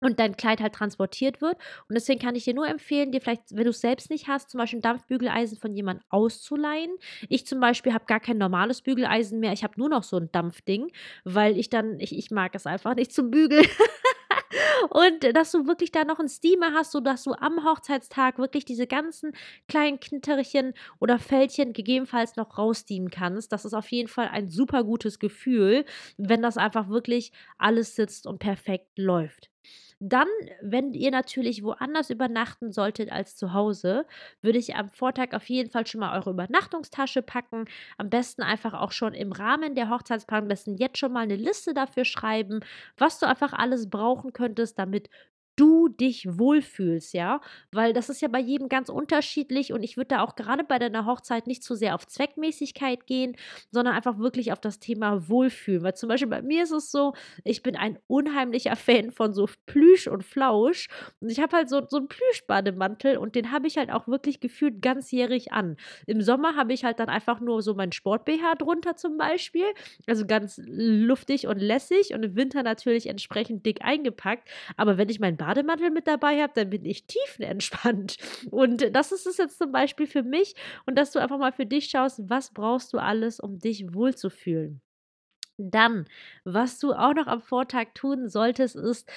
und 0.00 0.18
dein 0.18 0.36
Kleid 0.36 0.60
halt 0.60 0.74
transportiert 0.74 1.40
wird. 1.40 1.56
Und 1.88 1.94
deswegen 1.94 2.20
kann 2.20 2.34
ich 2.34 2.44
dir 2.44 2.54
nur 2.54 2.68
empfehlen, 2.68 3.12
dir 3.12 3.20
vielleicht, 3.20 3.54
wenn 3.54 3.64
du 3.64 3.70
es 3.70 3.80
selbst 3.80 4.10
nicht 4.10 4.28
hast, 4.28 4.50
zum 4.50 4.58
Beispiel 4.58 4.78
ein 4.78 4.82
Dampfbügeleisen 4.82 5.58
von 5.58 5.74
jemandem 5.74 6.04
auszuleihen. 6.08 6.90
Ich 7.28 7.46
zum 7.46 7.60
Beispiel 7.60 7.92
habe 7.92 8.06
gar 8.06 8.20
kein 8.20 8.38
normales 8.38 8.82
Bügeleisen 8.82 9.40
mehr. 9.40 9.52
Ich 9.52 9.64
habe 9.64 9.74
nur 9.76 9.88
noch 9.88 10.02
so 10.02 10.16
ein 10.16 10.30
Dampfding, 10.32 10.90
weil 11.24 11.58
ich 11.58 11.70
dann, 11.70 12.00
ich, 12.00 12.16
ich 12.16 12.30
mag 12.30 12.54
es 12.54 12.66
einfach 12.66 12.94
nicht 12.94 13.12
zum 13.12 13.30
Bügeln. 13.30 13.66
und 14.90 15.36
dass 15.36 15.52
du 15.52 15.66
wirklich 15.66 15.92
da 15.92 16.04
noch 16.04 16.18
einen 16.18 16.28
Steamer 16.28 16.72
hast, 16.74 16.92
sodass 16.92 17.24
du 17.24 17.32
am 17.34 17.64
Hochzeitstag 17.64 18.38
wirklich 18.38 18.64
diese 18.64 18.86
ganzen 18.86 19.32
kleinen 19.68 20.00
Knitterchen 20.00 20.74
oder 20.98 21.18
Fältchen 21.18 21.72
gegebenenfalls 21.72 22.36
noch 22.36 22.58
raussteamen 22.58 23.10
kannst. 23.10 23.52
Das 23.52 23.64
ist 23.64 23.74
auf 23.74 23.90
jeden 23.90 24.08
Fall 24.08 24.28
ein 24.28 24.48
super 24.48 24.84
gutes 24.84 25.18
Gefühl, 25.18 25.84
wenn 26.16 26.42
das 26.42 26.56
einfach 26.56 26.88
wirklich 26.88 27.32
alles 27.58 27.94
sitzt 27.94 28.26
und 28.26 28.38
perfekt 28.38 28.98
läuft. 28.98 29.49
Dann, 30.00 30.28
wenn 30.62 30.92
ihr 30.94 31.10
natürlich 31.10 31.62
woanders 31.62 32.10
übernachten 32.10 32.72
solltet 32.72 33.12
als 33.12 33.36
zu 33.36 33.52
Hause, 33.52 34.06
würde 34.40 34.58
ich 34.58 34.74
am 34.76 34.88
Vortag 34.88 35.32
auf 35.34 35.48
jeden 35.48 35.70
Fall 35.70 35.86
schon 35.86 36.00
mal 36.00 36.16
eure 36.16 36.30
Übernachtungstasche 36.30 37.22
packen. 37.22 37.66
Am 37.98 38.08
besten 38.10 38.42
einfach 38.42 38.74
auch 38.74 38.92
schon 38.92 39.12
im 39.14 39.32
Rahmen 39.32 39.74
der 39.74 39.90
Hochzeitsplanung, 39.90 40.44
am 40.44 40.48
besten 40.48 40.76
jetzt 40.76 40.98
schon 40.98 41.12
mal 41.12 41.20
eine 41.20 41.36
Liste 41.36 41.74
dafür 41.74 42.04
schreiben, 42.04 42.60
was 42.96 43.18
du 43.18 43.26
einfach 43.26 43.52
alles 43.52 43.90
brauchen 43.90 44.32
könntest, 44.32 44.78
damit 44.78 45.08
du 45.60 45.88
dich 45.88 46.26
wohlfühlst, 46.26 47.12
ja? 47.14 47.40
Weil 47.72 47.92
das 47.92 48.08
ist 48.08 48.22
ja 48.22 48.28
bei 48.28 48.40
jedem 48.40 48.68
ganz 48.68 48.88
unterschiedlich 48.88 49.72
und 49.72 49.82
ich 49.82 49.96
würde 49.96 50.08
da 50.08 50.22
auch 50.22 50.34
gerade 50.36 50.64
bei 50.64 50.78
deiner 50.78 51.06
Hochzeit 51.06 51.46
nicht 51.46 51.62
zu 51.62 51.74
sehr 51.74 51.94
auf 51.94 52.06
Zweckmäßigkeit 52.06 53.06
gehen, 53.06 53.36
sondern 53.70 53.94
einfach 53.94 54.18
wirklich 54.18 54.52
auf 54.52 54.60
das 54.60 54.78
Thema 54.80 55.28
Wohlfühlen. 55.28 55.82
Weil 55.82 55.94
zum 55.94 56.08
Beispiel 56.08 56.28
bei 56.28 56.42
mir 56.42 56.62
ist 56.62 56.72
es 56.72 56.90
so, 56.90 57.12
ich 57.44 57.62
bin 57.62 57.76
ein 57.76 57.98
unheimlicher 58.06 58.76
Fan 58.76 59.10
von 59.10 59.34
so 59.34 59.48
Plüsch 59.66 60.08
und 60.08 60.24
Flausch 60.24 60.88
und 61.20 61.30
ich 61.30 61.40
habe 61.40 61.56
halt 61.56 61.68
so, 61.68 61.82
so 61.86 61.98
einen 61.98 62.08
Plüschbademantel 62.08 63.16
und 63.18 63.34
den 63.34 63.52
habe 63.52 63.66
ich 63.66 63.76
halt 63.76 63.90
auch 63.90 64.06
wirklich 64.08 64.40
gefühlt 64.40 64.80
ganzjährig 64.82 65.52
an. 65.52 65.76
Im 66.06 66.22
Sommer 66.22 66.56
habe 66.56 66.72
ich 66.72 66.84
halt 66.84 66.98
dann 67.00 67.08
einfach 67.08 67.40
nur 67.40 67.62
so 67.62 67.74
mein 67.74 67.92
Sport-BH 67.92 68.54
drunter 68.56 68.96
zum 68.96 69.18
Beispiel, 69.18 69.66
also 70.06 70.26
ganz 70.26 70.60
luftig 70.66 71.46
und 71.46 71.58
lässig 71.58 72.14
und 72.14 72.22
im 72.22 72.36
Winter 72.36 72.62
natürlich 72.62 73.06
entsprechend 73.08 73.66
dick 73.66 73.82
eingepackt. 73.84 74.48
Aber 74.76 74.98
wenn 74.98 75.08
ich 75.08 75.20
mein 75.20 75.36
Bad 75.36 75.49
Bademantel 75.50 75.90
mit 75.90 76.06
dabei 76.06 76.42
habe, 76.42 76.52
dann 76.54 76.70
bin 76.70 76.84
ich 76.84 77.06
tiefenentspannt. 77.06 78.16
Und 78.50 78.94
das 78.94 79.12
ist 79.12 79.26
es 79.26 79.36
jetzt 79.36 79.58
zum 79.58 79.72
Beispiel 79.72 80.06
für 80.06 80.22
mich 80.22 80.54
und 80.86 80.96
dass 80.96 81.10
du 81.12 81.18
einfach 81.18 81.38
mal 81.38 81.52
für 81.52 81.66
dich 81.66 81.86
schaust, 81.90 82.20
was 82.28 82.52
brauchst 82.52 82.92
du 82.92 82.98
alles, 82.98 83.40
um 83.40 83.58
dich 83.58 83.92
wohlzufühlen. 83.94 84.80
Dann, 85.58 86.06
was 86.44 86.78
du 86.78 86.92
auch 86.94 87.14
noch 87.14 87.26
am 87.26 87.42
Vortag 87.42 87.88
tun 87.94 88.28
solltest, 88.28 88.76
ist 88.76 89.10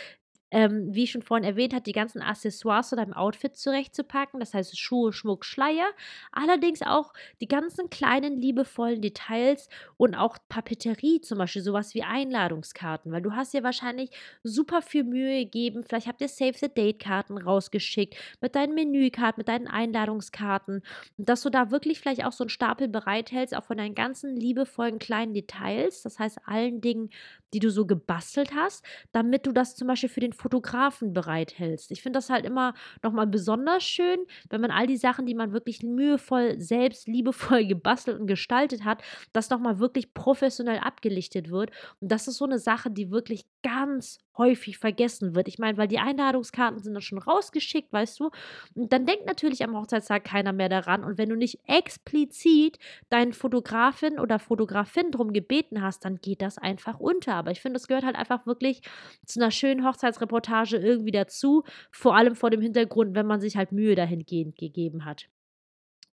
ähm, 0.53 0.93
wie 0.93 1.07
schon 1.07 1.23
vorhin 1.23 1.43
erwähnt 1.43 1.73
habe, 1.73 1.83
die 1.83 1.93
ganzen 1.93 2.21
Accessoires 2.21 2.89
zu 2.89 2.95
deinem 2.95 3.13
Outfit 3.13 3.57
zurechtzupacken. 3.57 4.39
Das 4.39 4.53
heißt 4.53 4.79
Schuhe, 4.79 5.11
Schmuck, 5.11 5.45
Schleier. 5.45 5.87
Allerdings 6.31 6.83
auch 6.83 7.11
die 7.41 7.47
ganzen 7.47 7.89
kleinen, 7.89 8.39
liebevollen 8.39 9.01
Details 9.01 9.67
und 9.97 10.13
auch 10.13 10.37
Papeterie, 10.49 11.21
zum 11.21 11.39
Beispiel 11.39 11.63
sowas 11.63 11.95
wie 11.95 12.03
Einladungskarten. 12.03 13.11
Weil 13.11 13.23
du 13.23 13.31
hast 13.31 13.55
ja 13.55 13.63
wahrscheinlich 13.63 14.11
super 14.43 14.83
viel 14.83 15.03
Mühe 15.03 15.43
gegeben. 15.43 15.83
Vielleicht 15.83 16.07
habt 16.07 16.21
ihr 16.21 16.27
Save 16.27 16.53
the 16.53 16.69
Date-Karten 16.69 17.39
rausgeschickt 17.39 18.15
mit 18.39 18.53
deinen 18.55 18.75
Menükarten, 18.75 19.39
mit 19.39 19.47
deinen 19.47 19.67
Einladungskarten. 19.67 20.83
Und 21.17 21.29
dass 21.29 21.41
du 21.41 21.49
da 21.49 21.71
wirklich 21.71 21.99
vielleicht 21.99 22.23
auch 22.25 22.31
so 22.31 22.43
einen 22.43 22.49
Stapel 22.49 22.87
bereithältst, 22.87 23.55
auch 23.55 23.63
von 23.63 23.77
deinen 23.77 23.95
ganzen 23.95 24.35
liebevollen 24.35 24.99
kleinen 24.99 25.33
Details. 25.33 26.03
Das 26.03 26.19
heißt, 26.19 26.41
allen 26.45 26.79
Dingen, 26.79 27.09
die 27.53 27.59
du 27.59 27.69
so 27.69 27.85
gebastelt 27.85 28.53
hast, 28.55 28.83
damit 29.11 29.45
du 29.45 29.51
das 29.51 29.75
zum 29.75 29.87
Beispiel 29.87 30.09
für 30.09 30.19
den 30.19 30.33
Fotografen 30.33 31.13
bereithältst. 31.13 31.91
Ich 31.91 32.01
finde 32.01 32.17
das 32.17 32.29
halt 32.29 32.45
immer 32.45 32.73
nochmal 33.01 33.27
besonders 33.27 33.83
schön, 33.83 34.19
wenn 34.49 34.61
man 34.61 34.71
all 34.71 34.87
die 34.87 34.97
Sachen, 34.97 35.25
die 35.25 35.35
man 35.35 35.53
wirklich 35.53 35.83
mühevoll, 35.83 36.59
selbst 36.59 37.07
liebevoll 37.07 37.65
gebastelt 37.67 38.19
und 38.19 38.27
gestaltet 38.27 38.83
hat, 38.83 39.03
das 39.31 39.49
nochmal 39.49 39.79
wirklich 39.79 40.13
professionell 40.13 40.79
abgelichtet 40.79 41.49
wird. 41.49 41.71
Und 41.99 42.11
das 42.11 42.27
ist 42.27 42.37
so 42.37 42.45
eine 42.45 42.59
Sache, 42.59 42.89
die 42.89 43.11
wirklich 43.11 43.45
ganz 43.61 44.19
häufig 44.37 44.77
vergessen 44.77 45.35
wird. 45.35 45.47
Ich 45.47 45.59
meine, 45.59 45.77
weil 45.77 45.87
die 45.87 45.99
Einladungskarten 45.99 46.79
sind 46.79 46.93
dann 46.93 47.01
schon 47.01 47.19
rausgeschickt, 47.19 47.91
weißt 47.93 48.19
du? 48.19 48.31
Und 48.73 48.91
dann 48.91 49.05
denkt 49.05 49.25
natürlich 49.25 49.63
am 49.63 49.75
Hochzeitstag 49.75 50.23
keiner 50.23 50.53
mehr 50.53 50.69
daran. 50.69 51.03
Und 51.03 51.17
wenn 51.17 51.29
du 51.29 51.35
nicht 51.35 51.59
explizit 51.67 52.79
deinen 53.09 53.33
Fotografin 53.33 54.19
oder 54.19 54.39
Fotografin 54.39 55.11
drum 55.11 55.33
gebeten 55.33 55.81
hast, 55.81 56.05
dann 56.05 56.17
geht 56.17 56.41
das 56.41 56.57
einfach 56.57 56.99
unter. 56.99 57.42
Aber 57.43 57.51
ich 57.51 57.61
finde, 57.61 57.77
es 57.77 57.87
gehört 57.87 58.05
halt 58.05 58.15
einfach 58.15 58.45
wirklich 58.45 58.81
zu 59.25 59.39
einer 59.41 59.51
schönen 59.51 59.85
Hochzeitsreportage 59.85 60.77
irgendwie 60.77 61.11
dazu. 61.11 61.63
Vor 61.91 62.15
allem 62.15 62.35
vor 62.35 62.49
dem 62.49 62.61
Hintergrund, 62.61 63.15
wenn 63.15 63.27
man 63.27 63.41
sich 63.41 63.57
halt 63.57 63.73
Mühe 63.73 63.95
dahingehend 63.95 64.57
gegeben 64.57 65.03
hat. 65.03 65.27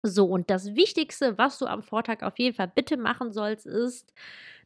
So, 0.03 0.25
und 0.27 0.51
das 0.51 0.75
Wichtigste, 0.75 1.37
was 1.39 1.59
du 1.59 1.67
am 1.67 1.83
Vortag 1.83 2.23
auf 2.23 2.39
jeden 2.39 2.57
Fall 2.57 2.69
bitte 2.75 2.97
machen 2.97 3.33
sollst, 3.33 3.67
ist 3.67 4.13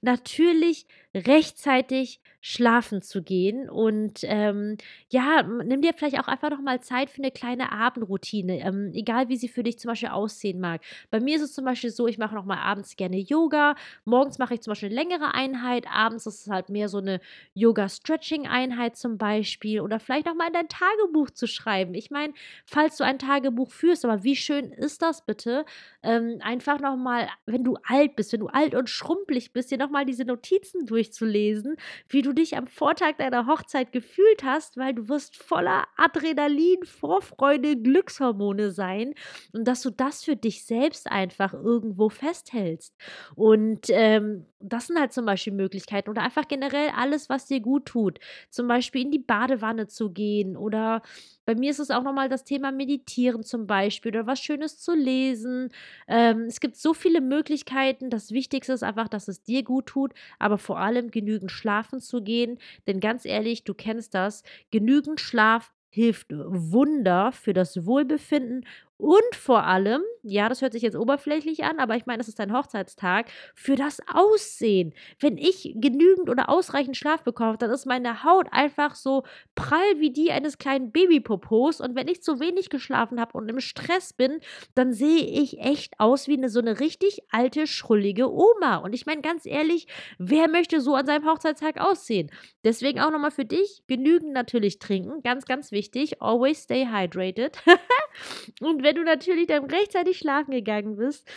natürlich 0.04 0.86
rechtzeitig 1.14 2.20
schlafen 2.40 3.00
zu 3.00 3.22
gehen. 3.22 3.70
Und 3.70 4.18
ähm, 4.24 4.76
ja, 5.08 5.42
nimm 5.42 5.80
dir 5.80 5.94
vielleicht 5.94 6.18
auch 6.18 6.28
einfach 6.28 6.50
noch 6.50 6.60
mal 6.60 6.80
Zeit 6.82 7.08
für 7.08 7.22
eine 7.22 7.30
kleine 7.30 7.72
Abendroutine, 7.72 8.60
ähm, 8.60 8.90
egal 8.92 9.30
wie 9.30 9.36
sie 9.36 9.48
für 9.48 9.62
dich 9.62 9.78
zum 9.78 9.88
Beispiel 9.88 10.10
aussehen 10.10 10.60
mag. 10.60 10.82
Bei 11.10 11.20
mir 11.20 11.36
ist 11.36 11.42
es 11.42 11.54
zum 11.54 11.64
Beispiel 11.64 11.88
so, 11.88 12.06
ich 12.06 12.18
mache 12.18 12.34
noch 12.34 12.44
mal 12.44 12.58
abends 12.58 12.96
gerne 12.96 13.16
Yoga. 13.16 13.76
Morgens 14.04 14.38
mache 14.38 14.54
ich 14.54 14.60
zum 14.60 14.72
Beispiel 14.72 14.90
eine 14.90 14.96
längere 14.96 15.32
Einheit, 15.32 15.86
abends 15.90 16.26
ist 16.26 16.42
es 16.42 16.50
halt 16.50 16.68
mehr 16.68 16.90
so 16.90 16.98
eine 16.98 17.20
Yoga-Stretching-Einheit 17.54 18.96
zum 18.96 19.16
Beispiel. 19.16 19.80
Oder 19.80 19.98
vielleicht 19.98 20.26
noch 20.26 20.34
mal 20.34 20.48
in 20.48 20.52
dein 20.52 20.68
Tagebuch 20.68 21.30
zu 21.30 21.46
schreiben. 21.46 21.94
Ich 21.94 22.10
meine, 22.10 22.34
falls 22.66 22.98
du 22.98 23.04
ein 23.04 23.18
Tagebuch 23.18 23.70
führst, 23.70 24.04
aber 24.04 24.22
wie 24.22 24.36
schön 24.36 24.70
ist 24.70 25.00
das 25.00 25.24
bitte? 25.24 25.64
Ähm, 26.02 26.40
einfach 26.42 26.78
noch 26.78 26.96
mal, 26.96 27.28
wenn 27.46 27.64
du 27.64 27.78
alt 27.86 28.16
bist, 28.16 28.34
wenn 28.34 28.40
du 28.40 28.48
alt 28.48 28.74
und 28.74 28.90
schrumpelig 28.90 29.52
bist, 29.54 29.70
dir 29.70 29.78
noch 29.78 29.93
mal 29.94 30.04
diese 30.04 30.26
Notizen 30.26 30.84
durchzulesen, 30.84 31.76
wie 32.08 32.20
du 32.20 32.34
dich 32.34 32.56
am 32.56 32.66
Vortag 32.66 33.16
deiner 33.16 33.46
Hochzeit 33.46 33.92
gefühlt 33.92 34.44
hast, 34.44 34.76
weil 34.76 34.92
du 34.92 35.08
wirst 35.08 35.36
voller 35.36 35.84
Adrenalin, 35.96 36.84
Vorfreude, 36.84 37.76
Glückshormone 37.80 38.70
sein 38.70 39.14
und 39.52 39.66
dass 39.66 39.80
du 39.80 39.90
das 39.90 40.22
für 40.22 40.36
dich 40.36 40.66
selbst 40.66 41.10
einfach 41.10 41.54
irgendwo 41.54 42.10
festhältst. 42.10 42.94
Und 43.34 43.86
ähm, 43.88 44.46
das 44.60 44.88
sind 44.88 44.98
halt 44.98 45.12
zum 45.12 45.26
Beispiel 45.26 45.52
Möglichkeiten 45.52 46.10
oder 46.10 46.22
einfach 46.22 46.48
generell 46.48 46.90
alles, 46.96 47.28
was 47.28 47.46
dir 47.46 47.60
gut 47.60 47.86
tut. 47.86 48.18
Zum 48.50 48.66
Beispiel 48.68 49.02
in 49.02 49.10
die 49.10 49.18
Badewanne 49.18 49.86
zu 49.86 50.10
gehen 50.10 50.56
oder 50.56 51.02
bei 51.46 51.54
mir 51.54 51.70
ist 51.70 51.78
es 51.78 51.90
auch 51.90 52.02
nochmal 52.02 52.28
das 52.28 52.44
Thema 52.44 52.72
Meditieren 52.72 53.42
zum 53.42 53.66
Beispiel 53.66 54.12
oder 54.12 54.26
was 54.26 54.40
Schönes 54.40 54.78
zu 54.78 54.94
lesen. 54.94 55.70
Ähm, 56.08 56.44
es 56.48 56.60
gibt 56.60 56.76
so 56.76 56.94
viele 56.94 57.20
Möglichkeiten. 57.20 58.08
Das 58.08 58.30
Wichtigste 58.32 58.72
ist 58.72 58.82
einfach, 58.82 59.08
dass 59.08 59.28
es 59.28 59.42
dir 59.42 59.62
gut 59.62 59.83
tut, 59.84 60.12
aber 60.38 60.58
vor 60.58 60.78
allem 60.78 61.10
genügend 61.10 61.50
schlafen 61.50 62.00
zu 62.00 62.22
gehen. 62.22 62.58
Denn 62.86 63.00
ganz 63.00 63.24
ehrlich, 63.24 63.64
du 63.64 63.74
kennst 63.74 64.14
das, 64.14 64.42
genügend 64.70 65.20
Schlaf 65.20 65.72
hilft 65.90 66.26
Wunder 66.32 67.30
für 67.32 67.52
das 67.52 67.86
Wohlbefinden 67.86 68.66
und 68.96 69.34
vor 69.34 69.64
allem, 69.64 70.02
ja, 70.22 70.48
das 70.48 70.62
hört 70.62 70.72
sich 70.72 70.82
jetzt 70.82 70.96
oberflächlich 70.96 71.64
an, 71.64 71.80
aber 71.80 71.96
ich 71.96 72.06
meine, 72.06 72.20
es 72.20 72.28
ist 72.28 72.38
dein 72.38 72.52
Hochzeitstag, 72.52 73.26
für 73.52 73.74
das 73.74 74.00
Aussehen. 74.12 74.94
Wenn 75.18 75.36
ich 75.36 75.74
genügend 75.76 76.30
oder 76.30 76.48
ausreichend 76.48 76.96
Schlaf 76.96 77.24
bekomme, 77.24 77.58
dann 77.58 77.70
ist 77.70 77.86
meine 77.86 78.22
Haut 78.22 78.46
einfach 78.52 78.94
so 78.94 79.24
prall 79.56 79.98
wie 79.98 80.12
die 80.12 80.30
eines 80.30 80.58
kleinen 80.58 80.92
Babypopos. 80.92 81.80
Und 81.80 81.96
wenn 81.96 82.06
ich 82.06 82.22
zu 82.22 82.38
wenig 82.38 82.70
geschlafen 82.70 83.20
habe 83.20 83.36
und 83.36 83.48
im 83.48 83.58
Stress 83.58 84.12
bin, 84.12 84.38
dann 84.76 84.92
sehe 84.92 85.24
ich 85.24 85.58
echt 85.58 85.98
aus 85.98 86.28
wie 86.28 86.36
eine 86.36 86.48
so 86.48 86.60
eine 86.60 86.78
richtig 86.78 87.22
alte, 87.30 87.66
schrullige 87.66 88.32
Oma. 88.32 88.76
Und 88.76 88.94
ich 88.94 89.06
meine, 89.06 89.22
ganz 89.22 89.44
ehrlich, 89.44 89.88
wer 90.18 90.48
möchte 90.48 90.80
so 90.80 90.94
an 90.94 91.06
seinem 91.06 91.26
Hochzeitstag 91.28 91.80
aussehen? 91.80 92.30
Deswegen 92.62 93.00
auch 93.00 93.10
nochmal 93.10 93.32
für 93.32 93.44
dich, 93.44 93.82
genügend 93.88 94.32
natürlich 94.32 94.78
trinken, 94.78 95.22
ganz, 95.22 95.46
ganz 95.46 95.72
wichtig. 95.72 96.22
Always 96.22 96.62
stay 96.62 96.86
hydrated. 96.86 97.58
und 98.60 98.82
wenn 98.82 98.96
du 98.96 99.04
natürlich 99.04 99.46
dann 99.46 99.64
rechtzeitig 99.64 100.18
schlafen 100.18 100.52
gegangen 100.52 100.96
bist, 100.96 101.28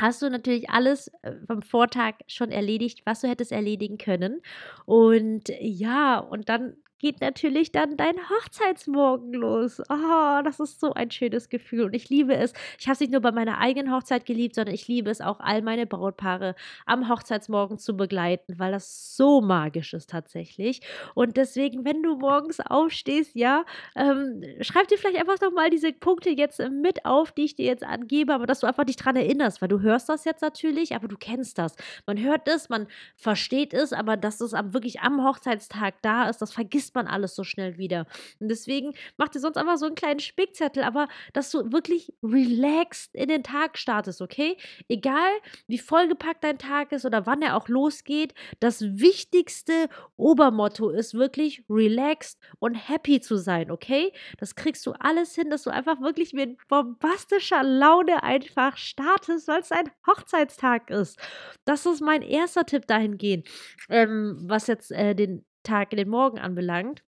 hast 0.00 0.22
du 0.22 0.28
natürlich 0.30 0.68
alles 0.70 1.08
äh, 1.22 1.32
vom 1.46 1.62
Vortag 1.62 2.14
schon 2.26 2.50
erledigt, 2.50 3.02
was 3.04 3.20
du 3.20 3.28
hättest 3.28 3.52
erledigen 3.52 3.98
können. 3.98 4.42
Und 4.84 5.50
ja, 5.60 6.18
und 6.18 6.48
dann 6.48 6.76
geht 6.98 7.20
natürlich 7.20 7.72
dann 7.72 7.96
dein 7.96 8.16
Hochzeitsmorgen 8.30 9.32
los. 9.32 9.80
Oh, 9.88 10.40
das 10.44 10.60
ist 10.60 10.80
so 10.80 10.92
ein 10.94 11.10
schönes 11.10 11.48
Gefühl 11.48 11.84
und 11.84 11.94
ich 11.94 12.08
liebe 12.08 12.34
es. 12.34 12.52
Ich 12.78 12.86
habe 12.86 12.94
es 12.94 13.00
nicht 13.00 13.12
nur 13.12 13.20
bei 13.20 13.32
meiner 13.32 13.58
eigenen 13.58 13.92
Hochzeit 13.92 14.26
geliebt, 14.26 14.54
sondern 14.54 14.74
ich 14.74 14.88
liebe 14.88 15.10
es 15.10 15.20
auch, 15.20 15.40
all 15.40 15.62
meine 15.62 15.86
Brautpaare 15.86 16.54
am 16.86 17.08
Hochzeitsmorgen 17.08 17.78
zu 17.78 17.96
begleiten, 17.96 18.58
weil 18.58 18.72
das 18.72 19.16
so 19.16 19.40
magisch 19.40 19.94
ist 19.94 20.10
tatsächlich. 20.10 20.80
Und 21.14 21.36
deswegen, 21.36 21.84
wenn 21.84 22.02
du 22.02 22.16
morgens 22.16 22.60
aufstehst, 22.60 23.34
ja, 23.34 23.64
ähm, 23.94 24.42
schreib 24.60 24.88
dir 24.88 24.98
vielleicht 24.98 25.18
einfach 25.18 25.40
nochmal 25.40 25.70
diese 25.70 25.92
Punkte 25.92 26.30
jetzt 26.30 26.60
mit 26.70 27.04
auf, 27.04 27.32
die 27.32 27.44
ich 27.44 27.54
dir 27.54 27.66
jetzt 27.66 27.84
angebe, 27.84 28.34
aber 28.34 28.46
dass 28.46 28.60
du 28.60 28.66
einfach 28.66 28.84
dich 28.84 28.96
dran 28.96 29.16
erinnerst, 29.16 29.60
weil 29.60 29.68
du 29.68 29.80
hörst 29.80 30.08
das 30.08 30.24
jetzt 30.24 30.42
natürlich, 30.42 30.94
aber 30.94 31.08
du 31.08 31.16
kennst 31.16 31.58
das. 31.58 31.76
Man 32.06 32.18
hört 32.22 32.48
es, 32.48 32.68
man 32.68 32.86
versteht 33.16 33.74
es, 33.74 33.92
aber 33.92 34.16
dass 34.16 34.40
es 34.40 34.52
wirklich 34.52 35.00
am 35.00 35.24
Hochzeitstag 35.24 35.94
da 36.02 36.28
ist, 36.28 36.38
das 36.38 36.52
vergisst 36.52 36.85
vergisst 36.86 36.94
man 36.94 37.06
alles 37.06 37.34
so 37.34 37.44
schnell 37.44 37.78
wieder. 37.78 38.06
Und 38.40 38.48
deswegen 38.48 38.94
mach 39.16 39.28
dir 39.28 39.40
sonst 39.40 39.56
einfach 39.56 39.76
so 39.76 39.86
einen 39.86 39.94
kleinen 39.94 40.20
Spickzettel, 40.20 40.82
aber 40.82 41.08
dass 41.32 41.50
du 41.50 41.72
wirklich 41.72 42.12
relaxed 42.22 43.14
in 43.14 43.28
den 43.28 43.42
Tag 43.42 43.78
startest, 43.78 44.20
okay? 44.20 44.56
Egal, 44.88 45.30
wie 45.66 45.78
vollgepackt 45.78 46.44
dein 46.44 46.58
Tag 46.58 46.92
ist 46.92 47.04
oder 47.04 47.26
wann 47.26 47.42
er 47.42 47.56
auch 47.56 47.68
losgeht, 47.68 48.34
das 48.60 48.82
wichtigste 48.82 49.88
Obermotto 50.16 50.90
ist 50.90 51.14
wirklich 51.14 51.64
relaxed 51.68 52.38
und 52.58 52.74
happy 52.74 53.20
zu 53.20 53.36
sein, 53.36 53.70
okay? 53.70 54.12
Das 54.38 54.54
kriegst 54.54 54.86
du 54.86 54.92
alles 54.92 55.34
hin, 55.34 55.50
dass 55.50 55.62
du 55.62 55.70
einfach 55.70 56.00
wirklich 56.00 56.32
mit 56.32 56.56
bombastischer 56.68 57.62
Laune 57.62 58.22
einfach 58.22 58.76
startest, 58.76 59.48
weil 59.48 59.60
es 59.60 59.72
ein 59.72 59.90
Hochzeitstag 60.06 60.90
ist. 60.90 61.18
Das 61.64 61.86
ist 61.86 62.00
mein 62.00 62.22
erster 62.22 62.64
Tipp 62.64 62.86
dahingehend, 62.86 63.48
ähm, 63.88 64.36
was 64.40 64.66
jetzt 64.66 64.92
äh, 64.92 65.14
den 65.14 65.45
Tag, 65.66 65.90
den 65.90 66.08
Morgen 66.08 66.38
anbelangt. 66.38 67.02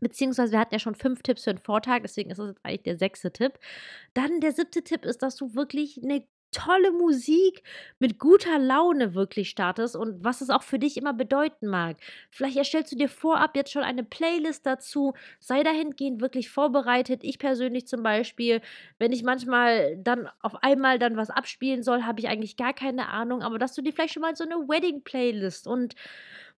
Beziehungsweise 0.00 0.52
wir 0.52 0.58
hatten 0.58 0.74
ja 0.74 0.80
schon 0.80 0.96
fünf 0.96 1.22
Tipps 1.22 1.44
für 1.44 1.54
den 1.54 1.62
Vortag, 1.62 2.00
deswegen 2.02 2.30
ist 2.30 2.38
das 2.38 2.48
jetzt 2.48 2.64
eigentlich 2.64 2.82
der 2.82 2.98
sechste 2.98 3.32
Tipp. 3.32 3.58
Dann 4.14 4.40
der 4.40 4.52
siebte 4.52 4.82
Tipp 4.82 5.04
ist, 5.04 5.22
dass 5.22 5.36
du 5.36 5.54
wirklich 5.54 6.00
eine 6.02 6.24
tolle 6.52 6.92
Musik 6.92 7.62
mit 7.98 8.18
guter 8.18 8.58
Laune 8.58 9.14
wirklich 9.14 9.48
startest 9.50 9.96
und 9.96 10.22
was 10.22 10.40
es 10.42 10.50
auch 10.50 10.62
für 10.62 10.78
dich 10.78 10.96
immer 10.96 11.14
bedeuten 11.14 11.66
mag. 11.66 11.96
Vielleicht 12.30 12.56
erstellst 12.56 12.92
du 12.92 12.96
dir 12.96 13.08
vorab 13.08 13.56
jetzt 13.56 13.72
schon 13.72 13.82
eine 13.82 14.04
Playlist 14.04 14.66
dazu. 14.66 15.14
Sei 15.40 15.62
dahingehend 15.62 16.20
wirklich 16.20 16.50
vorbereitet. 16.50 17.24
Ich 17.24 17.38
persönlich 17.38 17.86
zum 17.86 18.02
Beispiel, 18.02 18.60
wenn 18.98 19.12
ich 19.12 19.22
manchmal 19.24 19.96
dann 19.96 20.28
auf 20.40 20.62
einmal 20.62 20.98
dann 20.98 21.16
was 21.16 21.30
abspielen 21.30 21.82
soll, 21.82 22.02
habe 22.02 22.20
ich 22.20 22.28
eigentlich 22.28 22.56
gar 22.56 22.74
keine 22.74 23.08
Ahnung, 23.08 23.42
aber 23.42 23.58
dass 23.58 23.74
du 23.74 23.82
dir 23.82 23.92
vielleicht 23.92 24.14
schon 24.14 24.22
mal 24.22 24.36
so 24.36 24.44
eine 24.44 24.56
Wedding-Playlist 24.56 25.66
und 25.66 25.94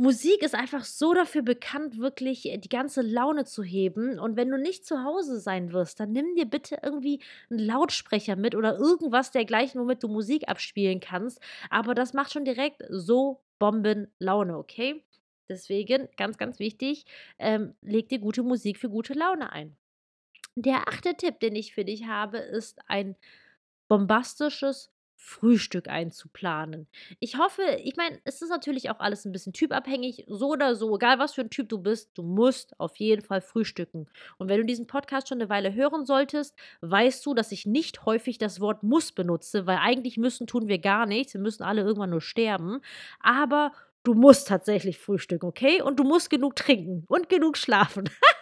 Musik 0.02 0.42
ist 0.42 0.56
einfach 0.56 0.82
so 0.82 1.14
dafür 1.14 1.42
bekannt, 1.42 1.96
wirklich 1.96 2.46
äh, 2.46 2.58
die 2.58 2.68
ganze 2.68 3.02
Laune 3.02 3.44
zu 3.44 3.62
heben. 3.62 4.18
Und 4.18 4.36
wenn 4.36 4.50
du 4.50 4.58
nicht 4.58 4.84
zu 4.84 5.04
Hause 5.04 5.38
sein 5.38 5.72
wirst, 5.72 6.00
dann 6.00 6.10
nimm 6.10 6.34
dir 6.34 6.44
bitte 6.44 6.80
irgendwie 6.82 7.20
einen 7.50 7.60
Lautsprecher 7.60 8.34
mit 8.34 8.56
oder 8.56 8.76
irgendwas 8.76 9.30
dergleichen, 9.30 9.80
womit 9.80 10.02
du 10.02 10.08
Musik 10.08 10.48
abspielen 10.48 10.98
kannst. 10.98 11.40
Aber 11.70 11.94
das 11.94 12.14
macht 12.14 12.32
schon 12.32 12.44
direkt 12.44 12.82
so 12.88 13.44
Bombenlaune, 13.60 14.58
okay? 14.58 15.04
Deswegen, 15.48 16.08
ganz, 16.16 16.36
ganz 16.36 16.58
wichtig, 16.58 17.04
ähm, 17.38 17.76
leg 17.80 18.08
dir 18.08 18.18
gute 18.18 18.42
Musik 18.42 18.78
für 18.78 18.90
gute 18.90 19.12
Laune 19.12 19.52
ein. 19.52 19.76
Der 20.56 20.88
achte 20.88 21.14
Tipp, 21.14 21.38
den 21.38 21.54
ich 21.54 21.74
für 21.74 21.84
dich 21.84 22.08
habe, 22.08 22.38
ist 22.38 22.80
ein 22.88 23.14
bombastisches 23.86 24.91
Frühstück 25.24 25.88
einzuplanen. 25.88 26.88
Ich 27.20 27.38
hoffe, 27.38 27.62
ich 27.84 27.96
meine, 27.96 28.18
es 28.24 28.42
ist 28.42 28.50
natürlich 28.50 28.90
auch 28.90 28.98
alles 28.98 29.24
ein 29.24 29.30
bisschen 29.30 29.52
typabhängig, 29.52 30.24
so 30.26 30.48
oder 30.48 30.74
so, 30.74 30.96
egal 30.96 31.20
was 31.20 31.34
für 31.34 31.42
ein 31.42 31.50
Typ 31.50 31.68
du 31.68 31.78
bist, 31.78 32.10
du 32.14 32.24
musst 32.24 32.78
auf 32.80 32.96
jeden 32.96 33.22
Fall 33.22 33.40
frühstücken. 33.40 34.08
Und 34.38 34.48
wenn 34.48 34.58
du 34.58 34.66
diesen 34.66 34.88
Podcast 34.88 35.28
schon 35.28 35.40
eine 35.40 35.48
Weile 35.48 35.74
hören 35.74 36.04
solltest, 36.06 36.56
weißt 36.80 37.24
du, 37.24 37.34
dass 37.34 37.52
ich 37.52 37.66
nicht 37.66 38.04
häufig 38.04 38.38
das 38.38 38.60
Wort 38.60 38.82
muss 38.82 39.12
benutze, 39.12 39.64
weil 39.66 39.78
eigentlich 39.78 40.16
müssen 40.16 40.48
tun 40.48 40.66
wir 40.66 40.80
gar 40.80 41.06
nichts, 41.06 41.34
wir 41.34 41.40
müssen 41.40 41.62
alle 41.62 41.82
irgendwann 41.82 42.10
nur 42.10 42.20
sterben, 42.20 42.80
aber 43.20 43.70
du 44.02 44.14
musst 44.14 44.48
tatsächlich 44.48 44.98
frühstücken, 44.98 45.46
okay? 45.46 45.80
Und 45.82 46.00
du 46.00 46.04
musst 46.04 46.30
genug 46.30 46.56
trinken 46.56 47.04
und 47.06 47.28
genug 47.28 47.56
schlafen. 47.56 48.10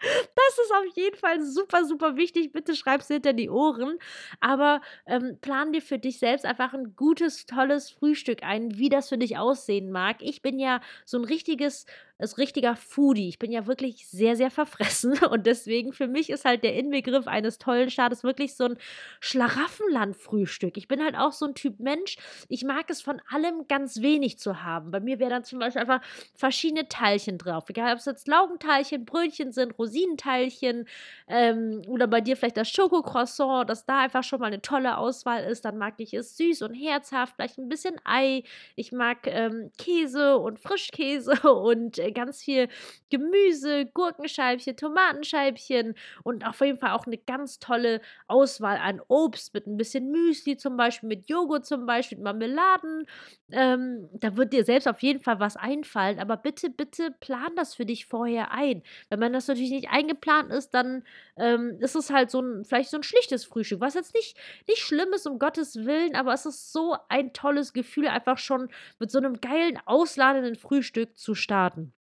Das 0.00 0.58
ist 0.64 0.72
auf 0.72 0.96
jeden 0.96 1.16
Fall 1.16 1.42
super, 1.42 1.84
super 1.84 2.16
wichtig. 2.16 2.52
Bitte 2.52 2.74
schreib 2.76 3.00
es 3.00 3.08
hinter 3.08 3.32
die 3.32 3.50
Ohren. 3.50 3.98
Aber 4.40 4.80
ähm, 5.06 5.38
plan 5.40 5.72
dir 5.72 5.82
für 5.82 5.98
dich 5.98 6.18
selbst 6.18 6.44
einfach 6.46 6.72
ein 6.74 6.94
gutes, 6.96 7.46
tolles 7.46 7.90
Frühstück 7.90 8.42
ein, 8.42 8.78
wie 8.78 8.88
das 8.88 9.08
für 9.08 9.18
dich 9.18 9.36
aussehen 9.38 9.90
mag. 9.90 10.16
Ich 10.20 10.42
bin 10.42 10.58
ja 10.58 10.80
so 11.04 11.18
ein 11.18 11.24
richtiges 11.24 11.86
ist 12.18 12.38
richtiger 12.38 12.74
Foodie. 12.74 13.28
Ich 13.28 13.38
bin 13.38 13.52
ja 13.52 13.66
wirklich 13.66 14.08
sehr, 14.08 14.36
sehr 14.36 14.50
verfressen 14.50 15.18
und 15.30 15.46
deswegen 15.46 15.92
für 15.92 16.08
mich 16.08 16.30
ist 16.30 16.44
halt 16.44 16.64
der 16.64 16.74
Inbegriff 16.74 17.26
eines 17.26 17.58
tollen 17.58 17.90
Startes 17.90 18.24
wirklich 18.24 18.56
so 18.56 18.64
ein 18.64 18.78
Schlaraffenland-Frühstück. 19.20 20.76
Ich 20.76 20.88
bin 20.88 21.02
halt 21.02 21.16
auch 21.16 21.32
so 21.32 21.46
ein 21.46 21.54
Typ 21.54 21.78
Mensch. 21.78 22.16
Ich 22.48 22.64
mag 22.64 22.90
es 22.90 23.00
von 23.00 23.22
allem 23.30 23.68
ganz 23.68 24.02
wenig 24.02 24.38
zu 24.38 24.62
haben. 24.62 24.90
Bei 24.90 25.00
mir 25.00 25.20
wäre 25.20 25.30
dann 25.30 25.44
zum 25.44 25.60
Beispiel 25.60 25.82
einfach 25.82 26.00
verschiedene 26.34 26.88
Teilchen 26.88 27.38
drauf. 27.38 27.64
Egal, 27.68 27.92
ob 27.92 28.00
es 28.00 28.06
jetzt 28.06 28.26
Laugenteilchen, 28.26 29.04
Brötchen 29.04 29.52
sind, 29.52 29.78
Rosinenteilchen 29.78 30.86
ähm, 31.28 31.82
oder 31.86 32.08
bei 32.08 32.20
dir 32.20 32.36
vielleicht 32.36 32.56
das 32.56 32.68
Schokocroissant, 32.68 33.70
dass 33.70 33.86
da 33.86 34.00
einfach 34.00 34.24
schon 34.24 34.40
mal 34.40 34.46
eine 34.46 34.60
tolle 34.60 34.98
Auswahl 34.98 35.44
ist. 35.44 35.64
Dann 35.64 35.78
mag 35.78 35.94
ich 35.98 36.14
es 36.14 36.36
süß 36.36 36.62
und 36.62 36.74
herzhaft, 36.74 37.34
vielleicht 37.36 37.58
ein 37.58 37.68
bisschen 37.68 37.96
Ei. 38.04 38.42
Ich 38.74 38.90
mag 38.90 39.26
ähm, 39.26 39.70
Käse 39.78 40.38
und 40.38 40.58
Frischkäse 40.58 41.32
und 41.52 41.98
äh, 41.98 42.07
ganz 42.12 42.42
viel 42.42 42.68
Gemüse, 43.10 43.86
Gurkenscheibchen, 43.86 44.76
Tomatenscheibchen 44.76 45.94
und 46.22 46.46
auf 46.46 46.60
jeden 46.60 46.78
Fall 46.78 46.92
auch 46.92 47.06
eine 47.06 47.18
ganz 47.18 47.58
tolle 47.58 48.00
Auswahl 48.26 48.78
an 48.78 49.00
Obst 49.08 49.54
mit 49.54 49.66
ein 49.66 49.76
bisschen 49.76 50.10
Müsli 50.10 50.56
zum 50.56 50.76
Beispiel, 50.76 51.08
mit 51.08 51.28
Joghurt 51.28 51.66
zum 51.66 51.86
Beispiel, 51.86 52.18
mit 52.18 52.24
Marmeladen. 52.24 53.06
Ähm, 53.50 54.08
da 54.12 54.36
wird 54.36 54.52
dir 54.52 54.64
selbst 54.64 54.86
auf 54.88 55.02
jeden 55.02 55.20
Fall 55.20 55.40
was 55.40 55.56
einfallen, 55.56 56.18
aber 56.18 56.36
bitte, 56.36 56.70
bitte 56.70 57.10
plan 57.20 57.54
das 57.56 57.74
für 57.74 57.86
dich 57.86 58.06
vorher 58.06 58.52
ein. 58.52 58.82
Wenn 59.08 59.20
man 59.20 59.32
das 59.32 59.48
natürlich 59.48 59.70
nicht 59.70 59.90
eingeplant 59.90 60.50
ist, 60.52 60.70
dann 60.74 61.04
ähm, 61.36 61.78
ist 61.80 61.96
es 61.96 62.10
halt 62.10 62.30
so 62.30 62.40
ein, 62.40 62.64
vielleicht 62.64 62.90
so 62.90 62.96
ein 62.98 63.02
schlichtes 63.02 63.44
Frühstück, 63.44 63.80
was 63.80 63.94
jetzt 63.94 64.14
nicht, 64.14 64.36
nicht 64.68 64.80
schlimm 64.80 65.12
ist, 65.14 65.26
um 65.26 65.38
Gottes 65.38 65.76
Willen, 65.84 66.14
aber 66.14 66.32
es 66.32 66.46
ist 66.46 66.72
so 66.72 66.96
ein 67.08 67.32
tolles 67.32 67.72
Gefühl, 67.72 68.08
einfach 68.08 68.38
schon 68.38 68.68
mit 68.98 69.10
so 69.10 69.18
einem 69.18 69.40
geilen, 69.40 69.78
ausladenden 69.86 70.56
Frühstück 70.56 71.16
zu 71.16 71.34
starten. 71.34 71.92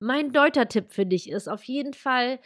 Mein 0.00 0.32
Deuter-Tipp 0.32 0.86
für 0.90 1.06
dich 1.06 1.30
ist 1.30 1.48
auf 1.48 1.62
jeden 1.64 1.94
Fall, 1.94 2.38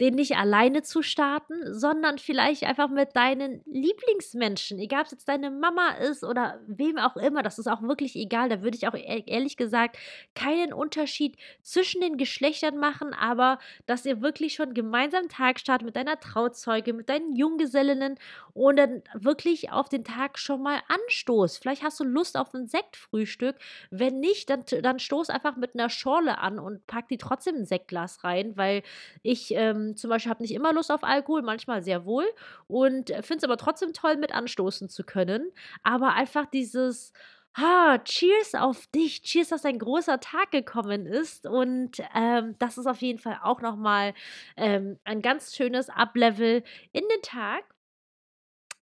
den 0.00 0.14
nicht 0.14 0.36
alleine 0.36 0.82
zu 0.82 1.02
starten, 1.02 1.74
sondern 1.74 2.18
vielleicht 2.18 2.64
einfach 2.64 2.88
mit 2.88 3.14
deinen 3.14 3.60
Lieblingsmenschen, 3.66 4.78
egal 4.78 5.00
ob 5.00 5.06
es 5.06 5.12
jetzt 5.12 5.28
deine 5.28 5.50
Mama 5.50 5.90
ist 5.90 6.24
oder 6.24 6.58
wem 6.66 6.96
auch 6.96 7.16
immer, 7.16 7.42
das 7.42 7.58
ist 7.58 7.66
auch 7.66 7.82
wirklich 7.82 8.16
egal. 8.16 8.48
Da 8.48 8.62
würde 8.62 8.78
ich 8.78 8.88
auch 8.88 8.94
e-, 8.94 9.24
ehrlich 9.26 9.58
gesagt 9.58 9.98
keinen 10.34 10.72
Unterschied 10.72 11.36
zwischen 11.62 12.00
den 12.00 12.16
Geschlechtern 12.16 12.78
machen, 12.78 13.12
aber 13.12 13.58
dass 13.86 14.06
ihr 14.06 14.22
wirklich 14.22 14.54
schon 14.54 14.72
gemeinsam 14.72 15.28
Tag 15.28 15.60
startet 15.60 15.84
mit 15.84 15.96
deiner 15.96 16.18
Trauzeuge, 16.18 16.94
mit 16.94 17.10
deinen 17.10 17.36
Junggesellinnen 17.36 18.18
und 18.54 18.76
dann 18.76 19.02
wirklich 19.12 19.70
auf 19.70 19.90
den 19.90 20.04
Tag 20.04 20.38
schon 20.38 20.62
mal 20.62 20.80
anstoßt. 20.88 21.58
Vielleicht 21.58 21.82
hast 21.82 22.00
du 22.00 22.04
Lust 22.04 22.38
auf 22.38 22.54
ein 22.54 22.66
Sektfrühstück. 22.66 23.56
Wenn 23.90 24.18
nicht, 24.20 24.48
dann, 24.48 24.64
dann 24.82 24.98
stoß 24.98 25.28
einfach 25.28 25.56
mit 25.56 25.74
einer 25.74 25.90
Schorle 25.90 26.38
an 26.38 26.58
und 26.58 26.86
pack 26.86 27.08
die 27.08 27.18
trotzdem 27.18 27.56
ein 27.56 27.66
Sektglas 27.66 28.24
rein, 28.24 28.56
weil 28.56 28.82
ich 29.22 29.52
ähm, 29.54 29.89
zum 29.96 30.10
Beispiel 30.10 30.30
habe 30.30 30.42
nicht 30.42 30.54
immer 30.54 30.72
Lust 30.72 30.90
auf 30.92 31.04
Alkohol, 31.04 31.42
manchmal 31.42 31.82
sehr 31.82 32.04
wohl 32.04 32.26
und 32.66 33.08
finde 33.08 33.36
es 33.36 33.44
aber 33.44 33.56
trotzdem 33.56 33.92
toll, 33.92 34.16
mit 34.16 34.32
anstoßen 34.32 34.88
zu 34.88 35.04
können. 35.04 35.50
Aber 35.82 36.14
einfach 36.14 36.46
dieses, 36.46 37.12
ah, 37.54 37.98
cheers 38.04 38.54
auf 38.54 38.86
dich, 38.88 39.22
cheers, 39.22 39.48
dass 39.48 39.64
ein 39.64 39.78
großer 39.78 40.20
Tag 40.20 40.50
gekommen 40.50 41.06
ist. 41.06 41.46
Und 41.46 41.98
ähm, 42.14 42.56
das 42.58 42.78
ist 42.78 42.86
auf 42.86 43.00
jeden 43.02 43.18
Fall 43.18 43.38
auch 43.42 43.60
nochmal 43.60 44.14
ähm, 44.56 44.98
ein 45.04 45.22
ganz 45.22 45.54
schönes 45.54 45.88
Uplevel 45.90 46.62
in 46.92 47.02
den 47.02 47.22
Tag. 47.22 47.64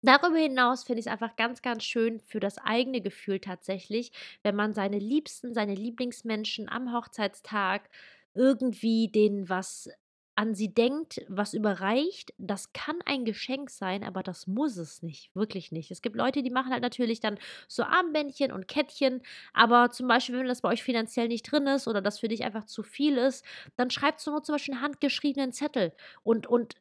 Darüber 0.02 0.38
hinaus 0.38 0.84
finde 0.84 1.00
ich 1.00 1.06
es 1.06 1.12
einfach 1.12 1.36
ganz, 1.36 1.60
ganz 1.60 1.84
schön 1.84 2.20
für 2.20 2.40
das 2.40 2.56
eigene 2.58 3.02
Gefühl 3.02 3.38
tatsächlich, 3.38 4.12
wenn 4.42 4.56
man 4.56 4.72
seine 4.72 4.98
Liebsten, 4.98 5.52
seine 5.52 5.74
Lieblingsmenschen 5.74 6.70
am 6.70 6.94
Hochzeitstag 6.94 7.90
irgendwie 8.34 9.08
denen 9.08 9.48
was 9.48 9.90
an 10.36 10.54
sie 10.54 10.72
denkt, 10.72 11.22
was 11.28 11.52
überreicht, 11.54 12.32
das 12.38 12.72
kann 12.72 12.98
ein 13.04 13.24
Geschenk 13.24 13.68
sein, 13.70 14.04
aber 14.04 14.22
das 14.22 14.46
muss 14.46 14.76
es 14.76 15.02
nicht, 15.02 15.34
wirklich 15.34 15.70
nicht. 15.72 15.90
Es 15.90 16.00
gibt 16.02 16.16
Leute, 16.16 16.42
die 16.42 16.50
machen 16.50 16.72
halt 16.72 16.82
natürlich 16.82 17.20
dann 17.20 17.38
so 17.68 17.82
Armbändchen 17.82 18.52
und 18.52 18.66
Kettchen, 18.68 19.22
aber 19.52 19.90
zum 19.90 20.08
Beispiel, 20.08 20.38
wenn 20.38 20.46
das 20.46 20.62
bei 20.62 20.70
euch 20.70 20.82
finanziell 20.82 21.28
nicht 21.28 21.42
drin 21.50 21.66
ist 21.66 21.88
oder 21.88 22.00
das 22.00 22.20
für 22.20 22.28
dich 22.28 22.44
einfach 22.44 22.64
zu 22.64 22.82
viel 22.82 23.18
ist, 23.18 23.44
dann 23.76 23.90
schreibt 23.90 24.20
so 24.20 24.30
nur 24.30 24.42
zum 24.42 24.54
Beispiel 24.54 24.74
einen 24.74 24.82
handgeschriebenen 24.82 25.52
Zettel 25.52 25.92
und, 26.22 26.46
und 26.46 26.76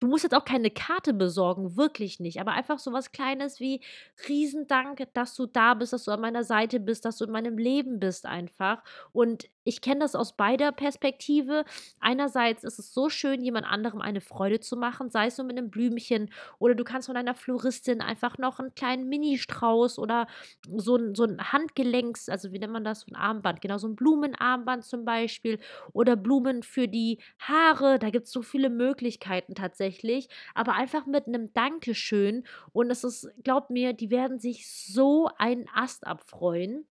Du 0.00 0.08
musst 0.08 0.24
jetzt 0.24 0.34
auch 0.34 0.44
keine 0.44 0.70
Karte 0.70 1.14
besorgen, 1.14 1.76
wirklich 1.76 2.20
nicht. 2.20 2.38
Aber 2.40 2.52
einfach 2.52 2.78
so 2.78 2.92
was 2.92 3.12
Kleines 3.12 3.58
wie 3.60 3.80
Riesendank, 4.28 5.06
dass 5.14 5.34
du 5.34 5.46
da 5.46 5.72
bist, 5.74 5.92
dass 5.94 6.04
du 6.04 6.10
an 6.10 6.20
meiner 6.20 6.44
Seite 6.44 6.78
bist, 6.80 7.04
dass 7.06 7.16
du 7.16 7.24
in 7.24 7.30
meinem 7.30 7.56
Leben 7.56 8.00
bist 8.00 8.26
einfach. 8.26 8.82
Und 9.12 9.48
ich 9.64 9.80
kenne 9.80 10.00
das 10.00 10.14
aus 10.14 10.36
beider 10.36 10.72
Perspektive. 10.72 11.64
Einerseits 12.00 12.64
ist 12.64 12.78
es 12.78 12.92
so 12.92 13.08
schön, 13.08 13.42
jemand 13.42 13.66
anderem 13.66 14.00
eine 14.00 14.20
Freude 14.20 14.60
zu 14.60 14.76
machen, 14.76 15.10
sei 15.10 15.26
es 15.26 15.38
nur 15.38 15.46
mit 15.46 15.58
einem 15.58 15.70
Blümchen 15.70 16.30
oder 16.58 16.74
du 16.74 16.84
kannst 16.84 17.06
von 17.06 17.14
deiner 17.14 17.34
Floristin 17.34 18.00
einfach 18.00 18.38
noch 18.38 18.58
einen 18.58 18.74
kleinen 18.74 19.08
Mini-Strauß 19.08 19.98
oder 19.98 20.26
so 20.76 20.96
ein, 20.96 21.14
so 21.14 21.24
ein 21.24 21.52
Handgelenks, 21.52 22.28
also 22.28 22.52
wie 22.52 22.58
nennt 22.58 22.72
man 22.72 22.84
das, 22.84 23.06
ein 23.08 23.16
Armband, 23.16 23.60
genau, 23.60 23.78
so 23.78 23.88
ein 23.88 23.96
Blumenarmband 23.96 24.84
zum 24.84 25.04
Beispiel 25.04 25.58
oder 25.92 26.16
Blumen 26.16 26.62
für 26.62 26.88
die 26.88 27.18
Haare. 27.38 27.98
Da 27.98 28.10
gibt 28.10 28.26
es 28.26 28.32
so 28.32 28.42
viele 28.42 28.70
Möglichkeiten 28.70 29.54
tatsächlich, 29.54 30.28
aber 30.54 30.74
einfach 30.74 31.06
mit 31.06 31.26
einem 31.26 31.52
Dankeschön 31.52 32.44
und 32.72 32.90
es 32.90 33.04
ist, 33.04 33.28
glaub 33.42 33.70
mir, 33.70 33.92
die 33.92 34.10
werden 34.10 34.38
sich 34.38 34.68
so 34.70 35.28
einen 35.38 35.66
Ast 35.74 36.06
abfreuen. 36.06 36.86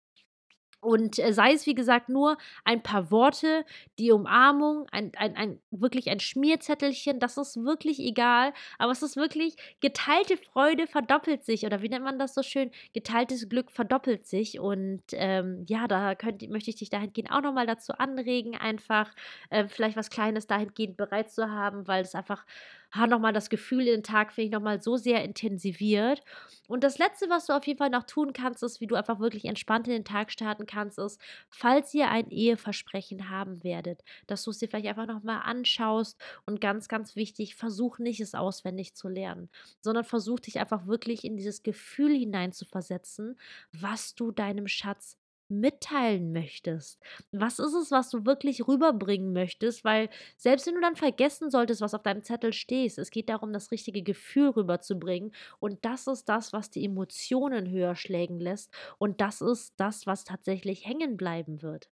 Und 0.82 1.20
äh, 1.20 1.34
sei 1.34 1.54
es, 1.54 1.66
wie 1.66 1.76
gesagt, 1.76 2.10
nur 2.10 2.38
ein 2.64 2.82
paar 2.82 3.12
Worte, 3.12 3.66
die 3.98 4.12
Umarmung, 4.12 4.88
ein, 4.92 5.12
ein, 5.18 5.36
ein, 5.36 5.60
wirklich 5.72 6.10
ein 6.10 6.20
Schmierzettelchen, 6.20 7.20
das 7.20 7.38
ist 7.38 7.64
wirklich 7.64 8.00
egal. 8.00 8.54
Aber 8.78 8.92
es 8.92 9.04
ist 9.04 9.18
wirklich, 9.18 9.56
geteilte 9.82 10.38
Freude 10.38 10.88
verdoppelt 10.88 11.44
sich. 11.44 11.66
Oder 11.66 11.82
wie 11.82 11.90
nennt 11.90 12.06
man 12.06 12.20
das 12.20 12.34
so 12.34 12.44
schön? 12.44 12.72
Geteiltes 12.94 13.50
Glück 13.50 13.72
verdoppelt 13.72 14.26
sich. 14.26 14.60
Und 14.60 15.04
ähm, 15.12 15.66
ja, 15.68 15.88
da 15.88 16.16
könnt, 16.16 16.48
möchte 16.50 16.70
ich 16.70 16.78
dich 16.78 16.90
dahingehend 16.90 17.32
auch 17.32 17.42
nochmal 17.42 17.68
dazu 17.68 17.94
anregen, 17.94 18.56
einfach 18.56 19.14
äh, 19.50 19.68
vielleicht 19.68 19.98
was 19.98 20.10
Kleines 20.10 20.48
dahingehend 20.48 20.98
bereit 20.98 21.32
zu 21.32 21.50
haben, 21.50 21.88
weil 21.88 22.04
es 22.04 22.16
einfach 22.16 22.46
hat 22.92 23.10
nochmal 23.10 23.34
das 23.34 23.50
Gefühl 23.50 23.82
in 23.82 23.98
den 23.98 24.04
Tag, 24.04 24.34
finde 24.34 24.48
ich, 24.48 24.52
nochmal 24.52 24.82
so 24.82 24.98
sehr 24.98 25.24
intensiviert. 25.24 26.24
Und 26.68 26.84
das 26.84 26.98
Letzte, 26.98 27.30
was 27.30 27.46
du 27.48 27.54
auf 27.54 27.66
jeden 27.68 27.78
Fall 27.78 27.90
noch 27.90 28.04
tun 28.04 28.34
kannst, 28.34 28.64
ist, 28.64 28.82
wie 28.82 28.88
du 28.88 28.96
einfach 28.96 29.20
wirklich 29.20 29.46
entspannt 29.46 29.88
in 29.88 29.94
den 29.94 30.06
Tag 30.06 30.32
starten 30.32 30.66
kannst, 30.66 31.00
ist, 31.00 31.20
falls 31.50 31.94
ihr 31.94 32.10
ein 32.10 32.30
Eheversprechen 32.30 33.30
haben 33.30 33.64
werdet, 33.64 34.04
dass 34.28 34.44
du 34.44 34.52
es 34.52 34.60
dir 34.60 34.68
vielleicht 34.68 34.88
einfach 34.88 35.08
nochmal 35.08 35.42
anschaust 35.44 36.20
und 36.46 36.62
ganz, 36.62 36.88
ganz 36.88 37.16
wichtig, 37.16 37.56
versuch 37.56 38.00
nicht, 38.00 38.20
es 38.20 38.36
auswendig 38.36 38.96
zu 38.96 39.08
lernen, 39.08 39.50
sondern 39.82 40.04
versuch 40.04 40.40
dich 40.40 40.60
einfach 40.60 40.88
wirklich 40.88 41.24
in 41.24 41.38
dieses 41.38 41.64
Gefühl 41.64 42.16
hineinzuversetzen, 42.18 43.40
was 43.72 44.16
du 44.16 44.32
deinem 44.32 44.68
Schatz 44.68 45.18
mitteilen 45.50 46.32
möchtest. 46.32 47.02
Was 47.32 47.60
ist 47.60 47.74
es, 47.74 47.92
was 47.92 48.10
du 48.10 48.26
wirklich 48.26 48.68
rüberbringen 48.68 49.34
möchtest? 49.34 49.84
Weil 49.84 50.10
selbst 50.38 50.68
wenn 50.68 50.76
du 50.76 50.82
dann 50.82 50.96
vergessen 50.96 51.50
solltest, 51.50 51.82
was 51.82 51.94
auf 51.94 52.04
deinem 52.04 52.24
Zettel 52.24 52.54
steht, 52.54 52.98
es 52.98 53.12
geht 53.12 53.30
darum, 53.30 53.54
das 53.54 53.72
richtige 53.72 54.04
Gefühl 54.04 54.50
rüberzubringen. 54.50 55.32
Und 55.60 55.84
das 55.86 56.08
ist 56.08 56.30
das, 56.30 56.54
was 56.54 56.70
die 56.70 56.86
Emotionen 56.86 57.70
höher 57.70 57.96
schlägen 57.96 58.40
lässt. 58.40 58.74
Und 58.98 59.22
das 59.22 59.42
ist 59.42 59.74
das, 59.78 60.08
was 60.08 60.24
tatsächlich 60.24 60.86
hängen 60.86 61.18
bleiben 61.18 61.62
wird. 61.62 61.90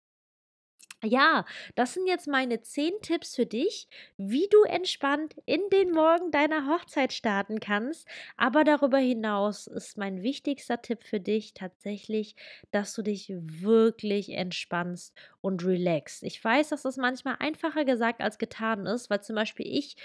Ja, 1.04 1.46
das 1.76 1.94
sind 1.94 2.08
jetzt 2.08 2.28
meine 2.28 2.62
zehn 2.62 2.94
Tipps 3.02 3.36
für 3.36 3.46
dich, 3.46 3.88
wie 4.18 4.48
du 4.50 4.64
entspannt 4.64 5.36
in 5.46 5.62
den 5.72 5.92
Morgen 5.92 6.32
deiner 6.32 6.68
Hochzeit 6.68 7.14
starten 7.14 7.60
kannst. 7.60 8.08
Aber 8.38 8.64
darüber 8.64 8.98
hinaus 8.98 9.68
ist 9.68 9.98
mein 9.98 10.24
wichtigster 10.24 10.82
Tipp 10.82 11.04
für 11.04 11.20
dich 11.20 11.54
tatsächlich, 11.54 12.36
dass 12.72 12.94
du 12.96 13.04
dich 13.04 13.28
wirklich 13.30 14.30
entspannst 14.32 15.14
und 15.42 15.64
relaxst. 15.64 16.24
Ich 16.24 16.44
weiß, 16.44 16.70
dass 16.70 16.82
das 16.84 16.98
manchmal 16.98 17.36
einfacher 17.40 17.86
gesagt 17.86 18.22
als 18.22 18.40
getan 18.40 18.88
ist, 18.88 19.10
weil 19.12 19.22
zum 19.22 19.36
Beispiel 19.36 19.68
ich 19.68 19.96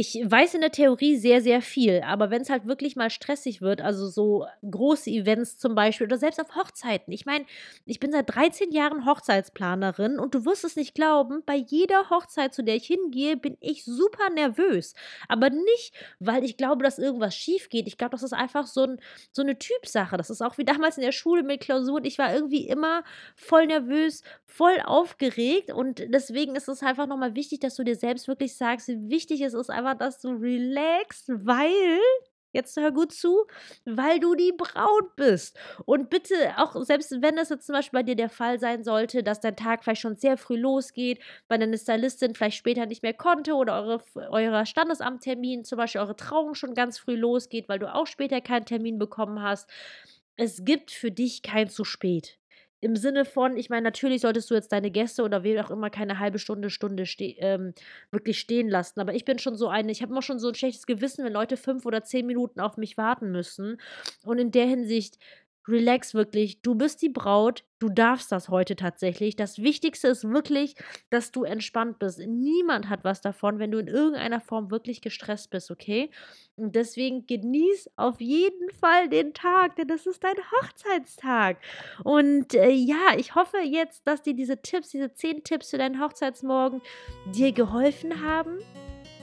ich 0.00 0.14
weiß 0.24 0.54
in 0.54 0.60
der 0.60 0.70
Theorie 0.70 1.16
sehr, 1.16 1.42
sehr 1.42 1.60
viel, 1.60 2.02
aber 2.04 2.30
wenn 2.30 2.42
es 2.42 2.50
halt 2.50 2.68
wirklich 2.68 2.94
mal 2.94 3.10
stressig 3.10 3.60
wird, 3.60 3.80
also 3.80 4.06
so 4.06 4.46
große 4.62 5.10
Events 5.10 5.58
zum 5.58 5.74
Beispiel 5.74 6.06
oder 6.06 6.18
selbst 6.18 6.40
auf 6.40 6.54
Hochzeiten. 6.54 7.12
Ich 7.12 7.26
meine, 7.26 7.44
ich 7.84 7.98
bin 7.98 8.12
seit 8.12 8.32
13 8.32 8.70
Jahren 8.70 9.06
Hochzeitsplanerin 9.06 10.20
und 10.20 10.36
du 10.36 10.44
wirst 10.44 10.62
es 10.62 10.76
nicht 10.76 10.94
glauben, 10.94 11.42
bei 11.44 11.56
jeder 11.56 12.10
Hochzeit, 12.10 12.54
zu 12.54 12.62
der 12.62 12.76
ich 12.76 12.86
hingehe, 12.86 13.36
bin 13.36 13.56
ich 13.58 13.84
super 13.84 14.30
nervös. 14.30 14.94
Aber 15.26 15.50
nicht, 15.50 15.92
weil 16.20 16.44
ich 16.44 16.56
glaube, 16.56 16.84
dass 16.84 17.00
irgendwas 17.00 17.34
schief 17.34 17.68
geht. 17.68 17.88
Ich 17.88 17.98
glaube, 17.98 18.12
das 18.12 18.22
ist 18.22 18.34
einfach 18.34 18.68
so, 18.68 18.84
ein, 18.84 19.00
so 19.32 19.42
eine 19.42 19.58
Typsache. 19.58 20.16
Das 20.16 20.30
ist 20.30 20.42
auch 20.42 20.58
wie 20.58 20.64
damals 20.64 20.96
in 20.96 21.02
der 21.02 21.10
Schule 21.10 21.42
mit 21.42 21.58
Klausuren. 21.58 22.04
Ich 22.04 22.18
war 22.18 22.32
irgendwie 22.32 22.68
immer 22.68 23.02
voll 23.34 23.66
nervös, 23.66 24.22
voll 24.44 24.80
aufgeregt 24.84 25.72
und 25.72 26.04
deswegen 26.08 26.56
ist 26.56 26.68
es 26.68 26.82
einfach 26.82 27.06
nochmal 27.06 27.34
wichtig, 27.34 27.60
dass 27.60 27.74
du 27.74 27.82
dir 27.82 27.96
selbst 27.96 28.28
wirklich 28.28 28.56
sagst, 28.56 28.88
wie 28.88 29.10
wichtig 29.10 29.40
es 29.40 29.54
ist, 29.54 29.70
einfach 29.70 29.87
aber, 29.88 29.98
dass 29.98 30.20
du 30.20 30.30
relaxst, 30.30 31.28
weil 31.28 32.00
Jetzt 32.52 32.78
hör 32.78 32.92
gut 32.92 33.12
zu, 33.12 33.46
weil 33.84 34.20
du 34.20 34.34
die 34.34 34.52
Braut 34.56 35.16
bist. 35.16 35.58
Und 35.84 36.08
bitte, 36.08 36.34
auch 36.56 36.82
selbst 36.82 37.12
wenn 37.20 37.36
das 37.36 37.50
jetzt 37.50 37.66
zum 37.66 37.74
Beispiel 37.74 37.98
bei 37.98 38.02
dir 38.02 38.16
der 38.16 38.30
Fall 38.30 38.58
sein 38.58 38.84
sollte, 38.84 39.22
dass 39.22 39.40
dein 39.40 39.54
Tag 39.54 39.84
vielleicht 39.84 40.00
schon 40.00 40.16
sehr 40.16 40.38
früh 40.38 40.56
losgeht, 40.56 41.20
weil 41.48 41.58
deine 41.58 41.76
Stylistin 41.76 42.34
vielleicht 42.34 42.56
später 42.56 42.86
nicht 42.86 43.02
mehr 43.02 43.12
konnte 43.12 43.52
oder 43.54 43.74
eure, 43.74 44.02
euer 44.30 44.64
Standesamttermin, 44.64 45.64
zum 45.64 45.76
Beispiel 45.76 46.00
eure 46.00 46.16
Trauung 46.16 46.54
schon 46.54 46.72
ganz 46.74 46.98
früh 46.98 47.16
losgeht, 47.16 47.68
weil 47.68 47.78
du 47.78 47.94
auch 47.94 48.06
später 48.06 48.40
keinen 48.40 48.64
Termin 48.64 48.98
bekommen 48.98 49.42
hast. 49.42 49.68
Es 50.36 50.64
gibt 50.64 50.90
für 50.90 51.10
dich 51.10 51.42
kein 51.42 51.68
zu 51.68 51.84
spät. 51.84 52.38
Im 52.80 52.94
Sinne 52.96 53.24
von, 53.24 53.56
ich 53.56 53.70
meine, 53.70 53.82
natürlich 53.82 54.22
solltest 54.22 54.50
du 54.50 54.54
jetzt 54.54 54.72
deine 54.72 54.90
Gäste 54.90 55.22
oder 55.24 55.42
wen 55.42 55.58
auch 55.58 55.70
immer 55.70 55.90
keine 55.90 56.18
halbe 56.18 56.38
Stunde, 56.38 56.70
Stunde 56.70 57.06
ste 57.06 57.34
ähm, 57.38 57.74
wirklich 58.10 58.38
stehen 58.38 58.68
lassen. 58.68 59.00
Aber 59.00 59.14
ich 59.14 59.24
bin 59.24 59.38
schon 59.38 59.56
so 59.56 59.68
eine, 59.68 59.90
ich 59.90 60.02
habe 60.02 60.12
immer 60.12 60.22
schon 60.22 60.38
so 60.38 60.48
ein 60.48 60.54
schlechtes 60.54 60.86
Gewissen, 60.86 61.24
wenn 61.24 61.32
Leute 61.32 61.56
fünf 61.56 61.86
oder 61.86 62.04
zehn 62.04 62.26
Minuten 62.26 62.60
auf 62.60 62.76
mich 62.76 62.96
warten 62.96 63.30
müssen. 63.32 63.80
Und 64.24 64.38
in 64.38 64.52
der 64.52 64.66
Hinsicht, 64.66 65.18
relax 65.66 66.14
wirklich. 66.14 66.62
Du 66.62 66.74
bist 66.74 67.02
die 67.02 67.08
Braut. 67.08 67.64
Du 67.78 67.88
darfst 67.88 68.32
das 68.32 68.48
heute 68.48 68.74
tatsächlich. 68.74 69.36
Das 69.36 69.58
Wichtigste 69.58 70.08
ist 70.08 70.28
wirklich, 70.28 70.74
dass 71.10 71.30
du 71.30 71.44
entspannt 71.44 71.98
bist. 71.98 72.18
Niemand 72.18 72.88
hat 72.88 73.04
was 73.04 73.20
davon, 73.20 73.58
wenn 73.58 73.70
du 73.70 73.78
in 73.78 73.86
irgendeiner 73.86 74.40
Form 74.40 74.70
wirklich 74.70 75.00
gestresst 75.00 75.50
bist, 75.50 75.70
okay? 75.70 76.10
Und 76.56 76.74
deswegen 76.74 77.26
genieß 77.26 77.90
auf 77.96 78.20
jeden 78.20 78.70
Fall 78.70 79.08
den 79.08 79.32
Tag, 79.32 79.76
denn 79.76 79.88
das 79.88 80.06
ist 80.06 80.24
dein 80.24 80.36
Hochzeitstag. 80.36 81.58
Und 82.02 82.54
äh, 82.54 82.70
ja, 82.70 83.16
ich 83.16 83.34
hoffe 83.34 83.58
jetzt, 83.58 84.06
dass 84.06 84.22
dir 84.22 84.34
diese 84.34 84.60
Tipps, 84.60 84.90
diese 84.90 85.12
zehn 85.12 85.44
Tipps 85.44 85.70
für 85.70 85.78
deinen 85.78 86.00
Hochzeitsmorgen 86.00 86.80
dir 87.32 87.52
geholfen 87.52 88.22
haben. 88.22 88.58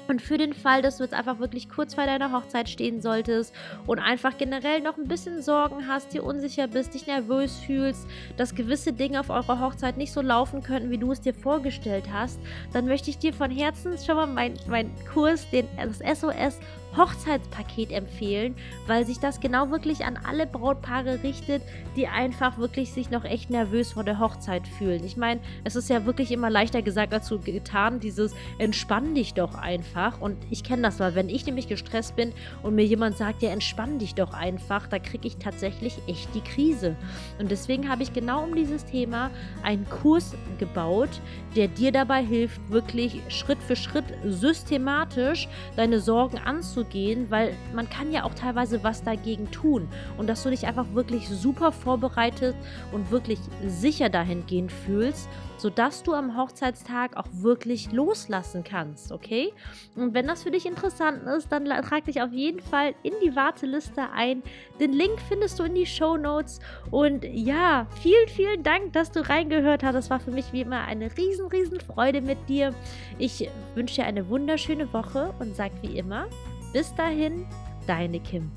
Und 0.08 0.22
für 0.22 0.38
den 0.38 0.54
Fall, 0.54 0.82
dass 0.82 0.98
du 0.98 1.04
jetzt 1.04 1.14
einfach 1.14 1.40
wirklich 1.40 1.70
kurz 1.70 1.96
vor 1.96 2.06
deiner 2.06 2.32
Hochzeit 2.32 2.70
stehen 2.70 3.02
solltest 3.02 3.54
und 3.88 4.00
einfach 4.00 4.38
generell 4.38 4.82
noch 4.82 4.98
ein 4.98 5.08
bisschen 5.08 5.42
Sorgen 5.42 5.88
hast, 5.88 6.14
dir 6.14 6.24
unsicher 6.24 6.68
bist, 6.68 6.94
dich 6.94 7.08
nervös 7.08 7.58
fühlst, 7.60 8.08
dass 8.38 8.56
gewisse 8.56 8.94
Dinge 8.94 9.20
auf 9.20 9.30
eurer 9.30 9.60
Hochzeit 9.60 9.98
nicht 9.98 10.14
so 10.14 10.22
laufen 10.22 10.62
könnten, 10.62 10.92
wie 10.92 10.98
du 10.98 11.12
es 11.12 11.22
dir 11.22 11.34
vorgestellt 11.34 12.06
hast, 12.12 12.40
dann 12.74 12.86
möchte 12.86 13.10
ich 13.10 13.18
dir 13.18 13.34
von 13.34 13.52
Herzen 13.52 13.98
schon 13.98 14.16
mal 14.16 14.28
meinen 14.28 14.56
mein 14.68 14.92
Kurs, 15.12 15.50
den, 15.52 15.68
das 15.78 16.20
SOS 16.20 16.60
Hochzeitspaket 16.98 17.92
empfehlen, 17.92 18.56
weil 18.88 19.06
sich 19.06 19.20
das 19.20 19.40
genau 19.40 19.72
wirklich 19.72 20.06
an 20.06 20.18
alle 20.28 20.48
Brautpaare 20.48 21.24
richtet, 21.24 21.62
die 21.96 22.08
einfach 22.08 22.58
wirklich 22.58 22.92
sich 22.92 23.10
noch 23.10 23.26
echt 23.26 23.50
nervös 23.50 23.94
vor 23.94 24.04
der 24.04 24.20
Hochzeit 24.20 24.68
fühlen. 24.68 25.04
Ich 25.04 25.18
meine, 25.18 25.42
es 25.64 25.76
ist 25.76 25.90
ja 25.90 26.06
wirklich 26.06 26.32
immer 26.32 26.50
leichter 26.50 26.82
gesagt 26.82 27.14
als 27.14 27.34
getan, 27.44 28.00
dieses 28.00 28.34
entspann 28.60 29.16
dich 29.16 29.34
doch 29.34 29.56
einfach. 29.56 30.22
Und 30.22 30.38
ich 30.50 30.64
kenne 30.64 30.84
das 30.84 31.00
mal, 31.00 31.16
wenn 31.16 31.28
ich 31.28 31.46
nämlich 31.46 31.68
gestresst 31.68 32.16
bin 32.16 32.34
und 32.64 32.76
mir 32.76 32.86
jemand 32.86 33.18
sagt, 33.18 33.42
ja, 33.42 33.50
entspann 33.50 34.00
dich 34.00 34.16
doch 34.16 34.34
einfach, 34.34 34.88
da 34.88 35.00
kriege 35.00 35.28
ich 35.28 35.38
tatsächlich 35.38 35.98
echt 36.08 36.34
die 36.34 36.42
Krise. 36.42 36.96
Und 37.40 37.52
deswegen 37.52 37.90
habe 37.90 38.04
ich 38.04 38.14
genau 38.14 38.44
um 38.44 38.56
dieses 38.56 38.86
Thema 38.86 39.32
einen 39.64 39.90
Kurs 39.90 40.36
gebaut, 40.60 41.10
der 41.56 41.68
dir 41.68 41.92
dabei 41.92 42.24
hilft, 42.24 42.62
wirklich 42.70 43.22
Schritt 43.30 43.62
für 43.62 43.76
Schritt 43.76 44.06
systematisch 44.24 45.48
deine 45.76 46.00
Sorgen 46.00 46.38
anzugehen 46.38 46.85
gehen, 46.90 47.28
weil 47.30 47.54
man 47.74 47.90
kann 47.90 48.12
ja 48.12 48.24
auch 48.24 48.34
teilweise 48.34 48.84
was 48.84 49.04
dagegen 49.04 49.52
tun 49.52 49.88
und 50.18 50.28
dass 50.28 50.44
du 50.44 50.50
dich 50.50 50.66
einfach 50.68 50.86
wirklich 50.94 51.28
super 51.30 51.72
vorbereitet 51.72 52.56
und 52.92 53.12
wirklich 53.12 53.40
sicher 53.66 54.10
dahingehend 54.10 54.72
fühlst, 54.72 55.28
sodass 55.58 56.04
du 56.04 56.14
am 56.14 56.38
Hochzeitstag 56.38 57.18
auch 57.18 57.28
wirklich 57.32 57.92
loslassen 57.92 58.64
kannst, 58.64 59.12
okay? 59.12 59.54
Und 59.96 60.14
wenn 60.14 60.28
das 60.28 60.44
für 60.44 60.52
dich 60.52 60.66
interessant 60.66 61.24
ist, 61.24 61.52
dann 61.52 61.66
trag 61.66 62.06
dich 62.06 62.22
auf 62.22 62.32
jeden 62.32 62.60
Fall 62.60 62.94
in 63.04 63.14
die 63.24 63.36
Warteliste 63.36 64.10
ein. 64.14 64.44
Den 64.80 64.94
Link 64.94 65.20
findest 65.28 65.60
du 65.60 65.64
in 65.64 65.76
die 65.76 65.86
Show 65.86 66.18
Notes. 66.18 66.60
Und 66.92 67.24
ja, 67.24 67.88
vielen, 68.02 68.28
vielen 68.28 68.64
Dank, 68.64 68.94
dass 68.94 69.12
du 69.12 69.28
reingehört 69.28 69.84
hast. 69.84 69.96
Das 69.96 70.10
war 70.10 70.20
für 70.20 70.32
mich 70.32 70.52
wie 70.52 70.62
immer 70.62 70.82
eine 70.84 71.16
riesen, 71.18 71.48
riesen 71.48 71.80
Freude 71.80 72.22
mit 72.22 72.38
dir. 72.50 72.74
Ich 73.18 73.50
wünsche 73.76 73.96
dir 73.96 74.06
eine 74.06 74.30
wunderschöne 74.30 74.92
Woche 74.94 75.34
und 75.40 75.56
sag 75.56 75.72
wie 75.82 75.98
immer, 75.98 76.28
bis 76.76 76.94
dahin, 76.94 77.46
deine 77.88 78.20
Kim. 78.20 78.52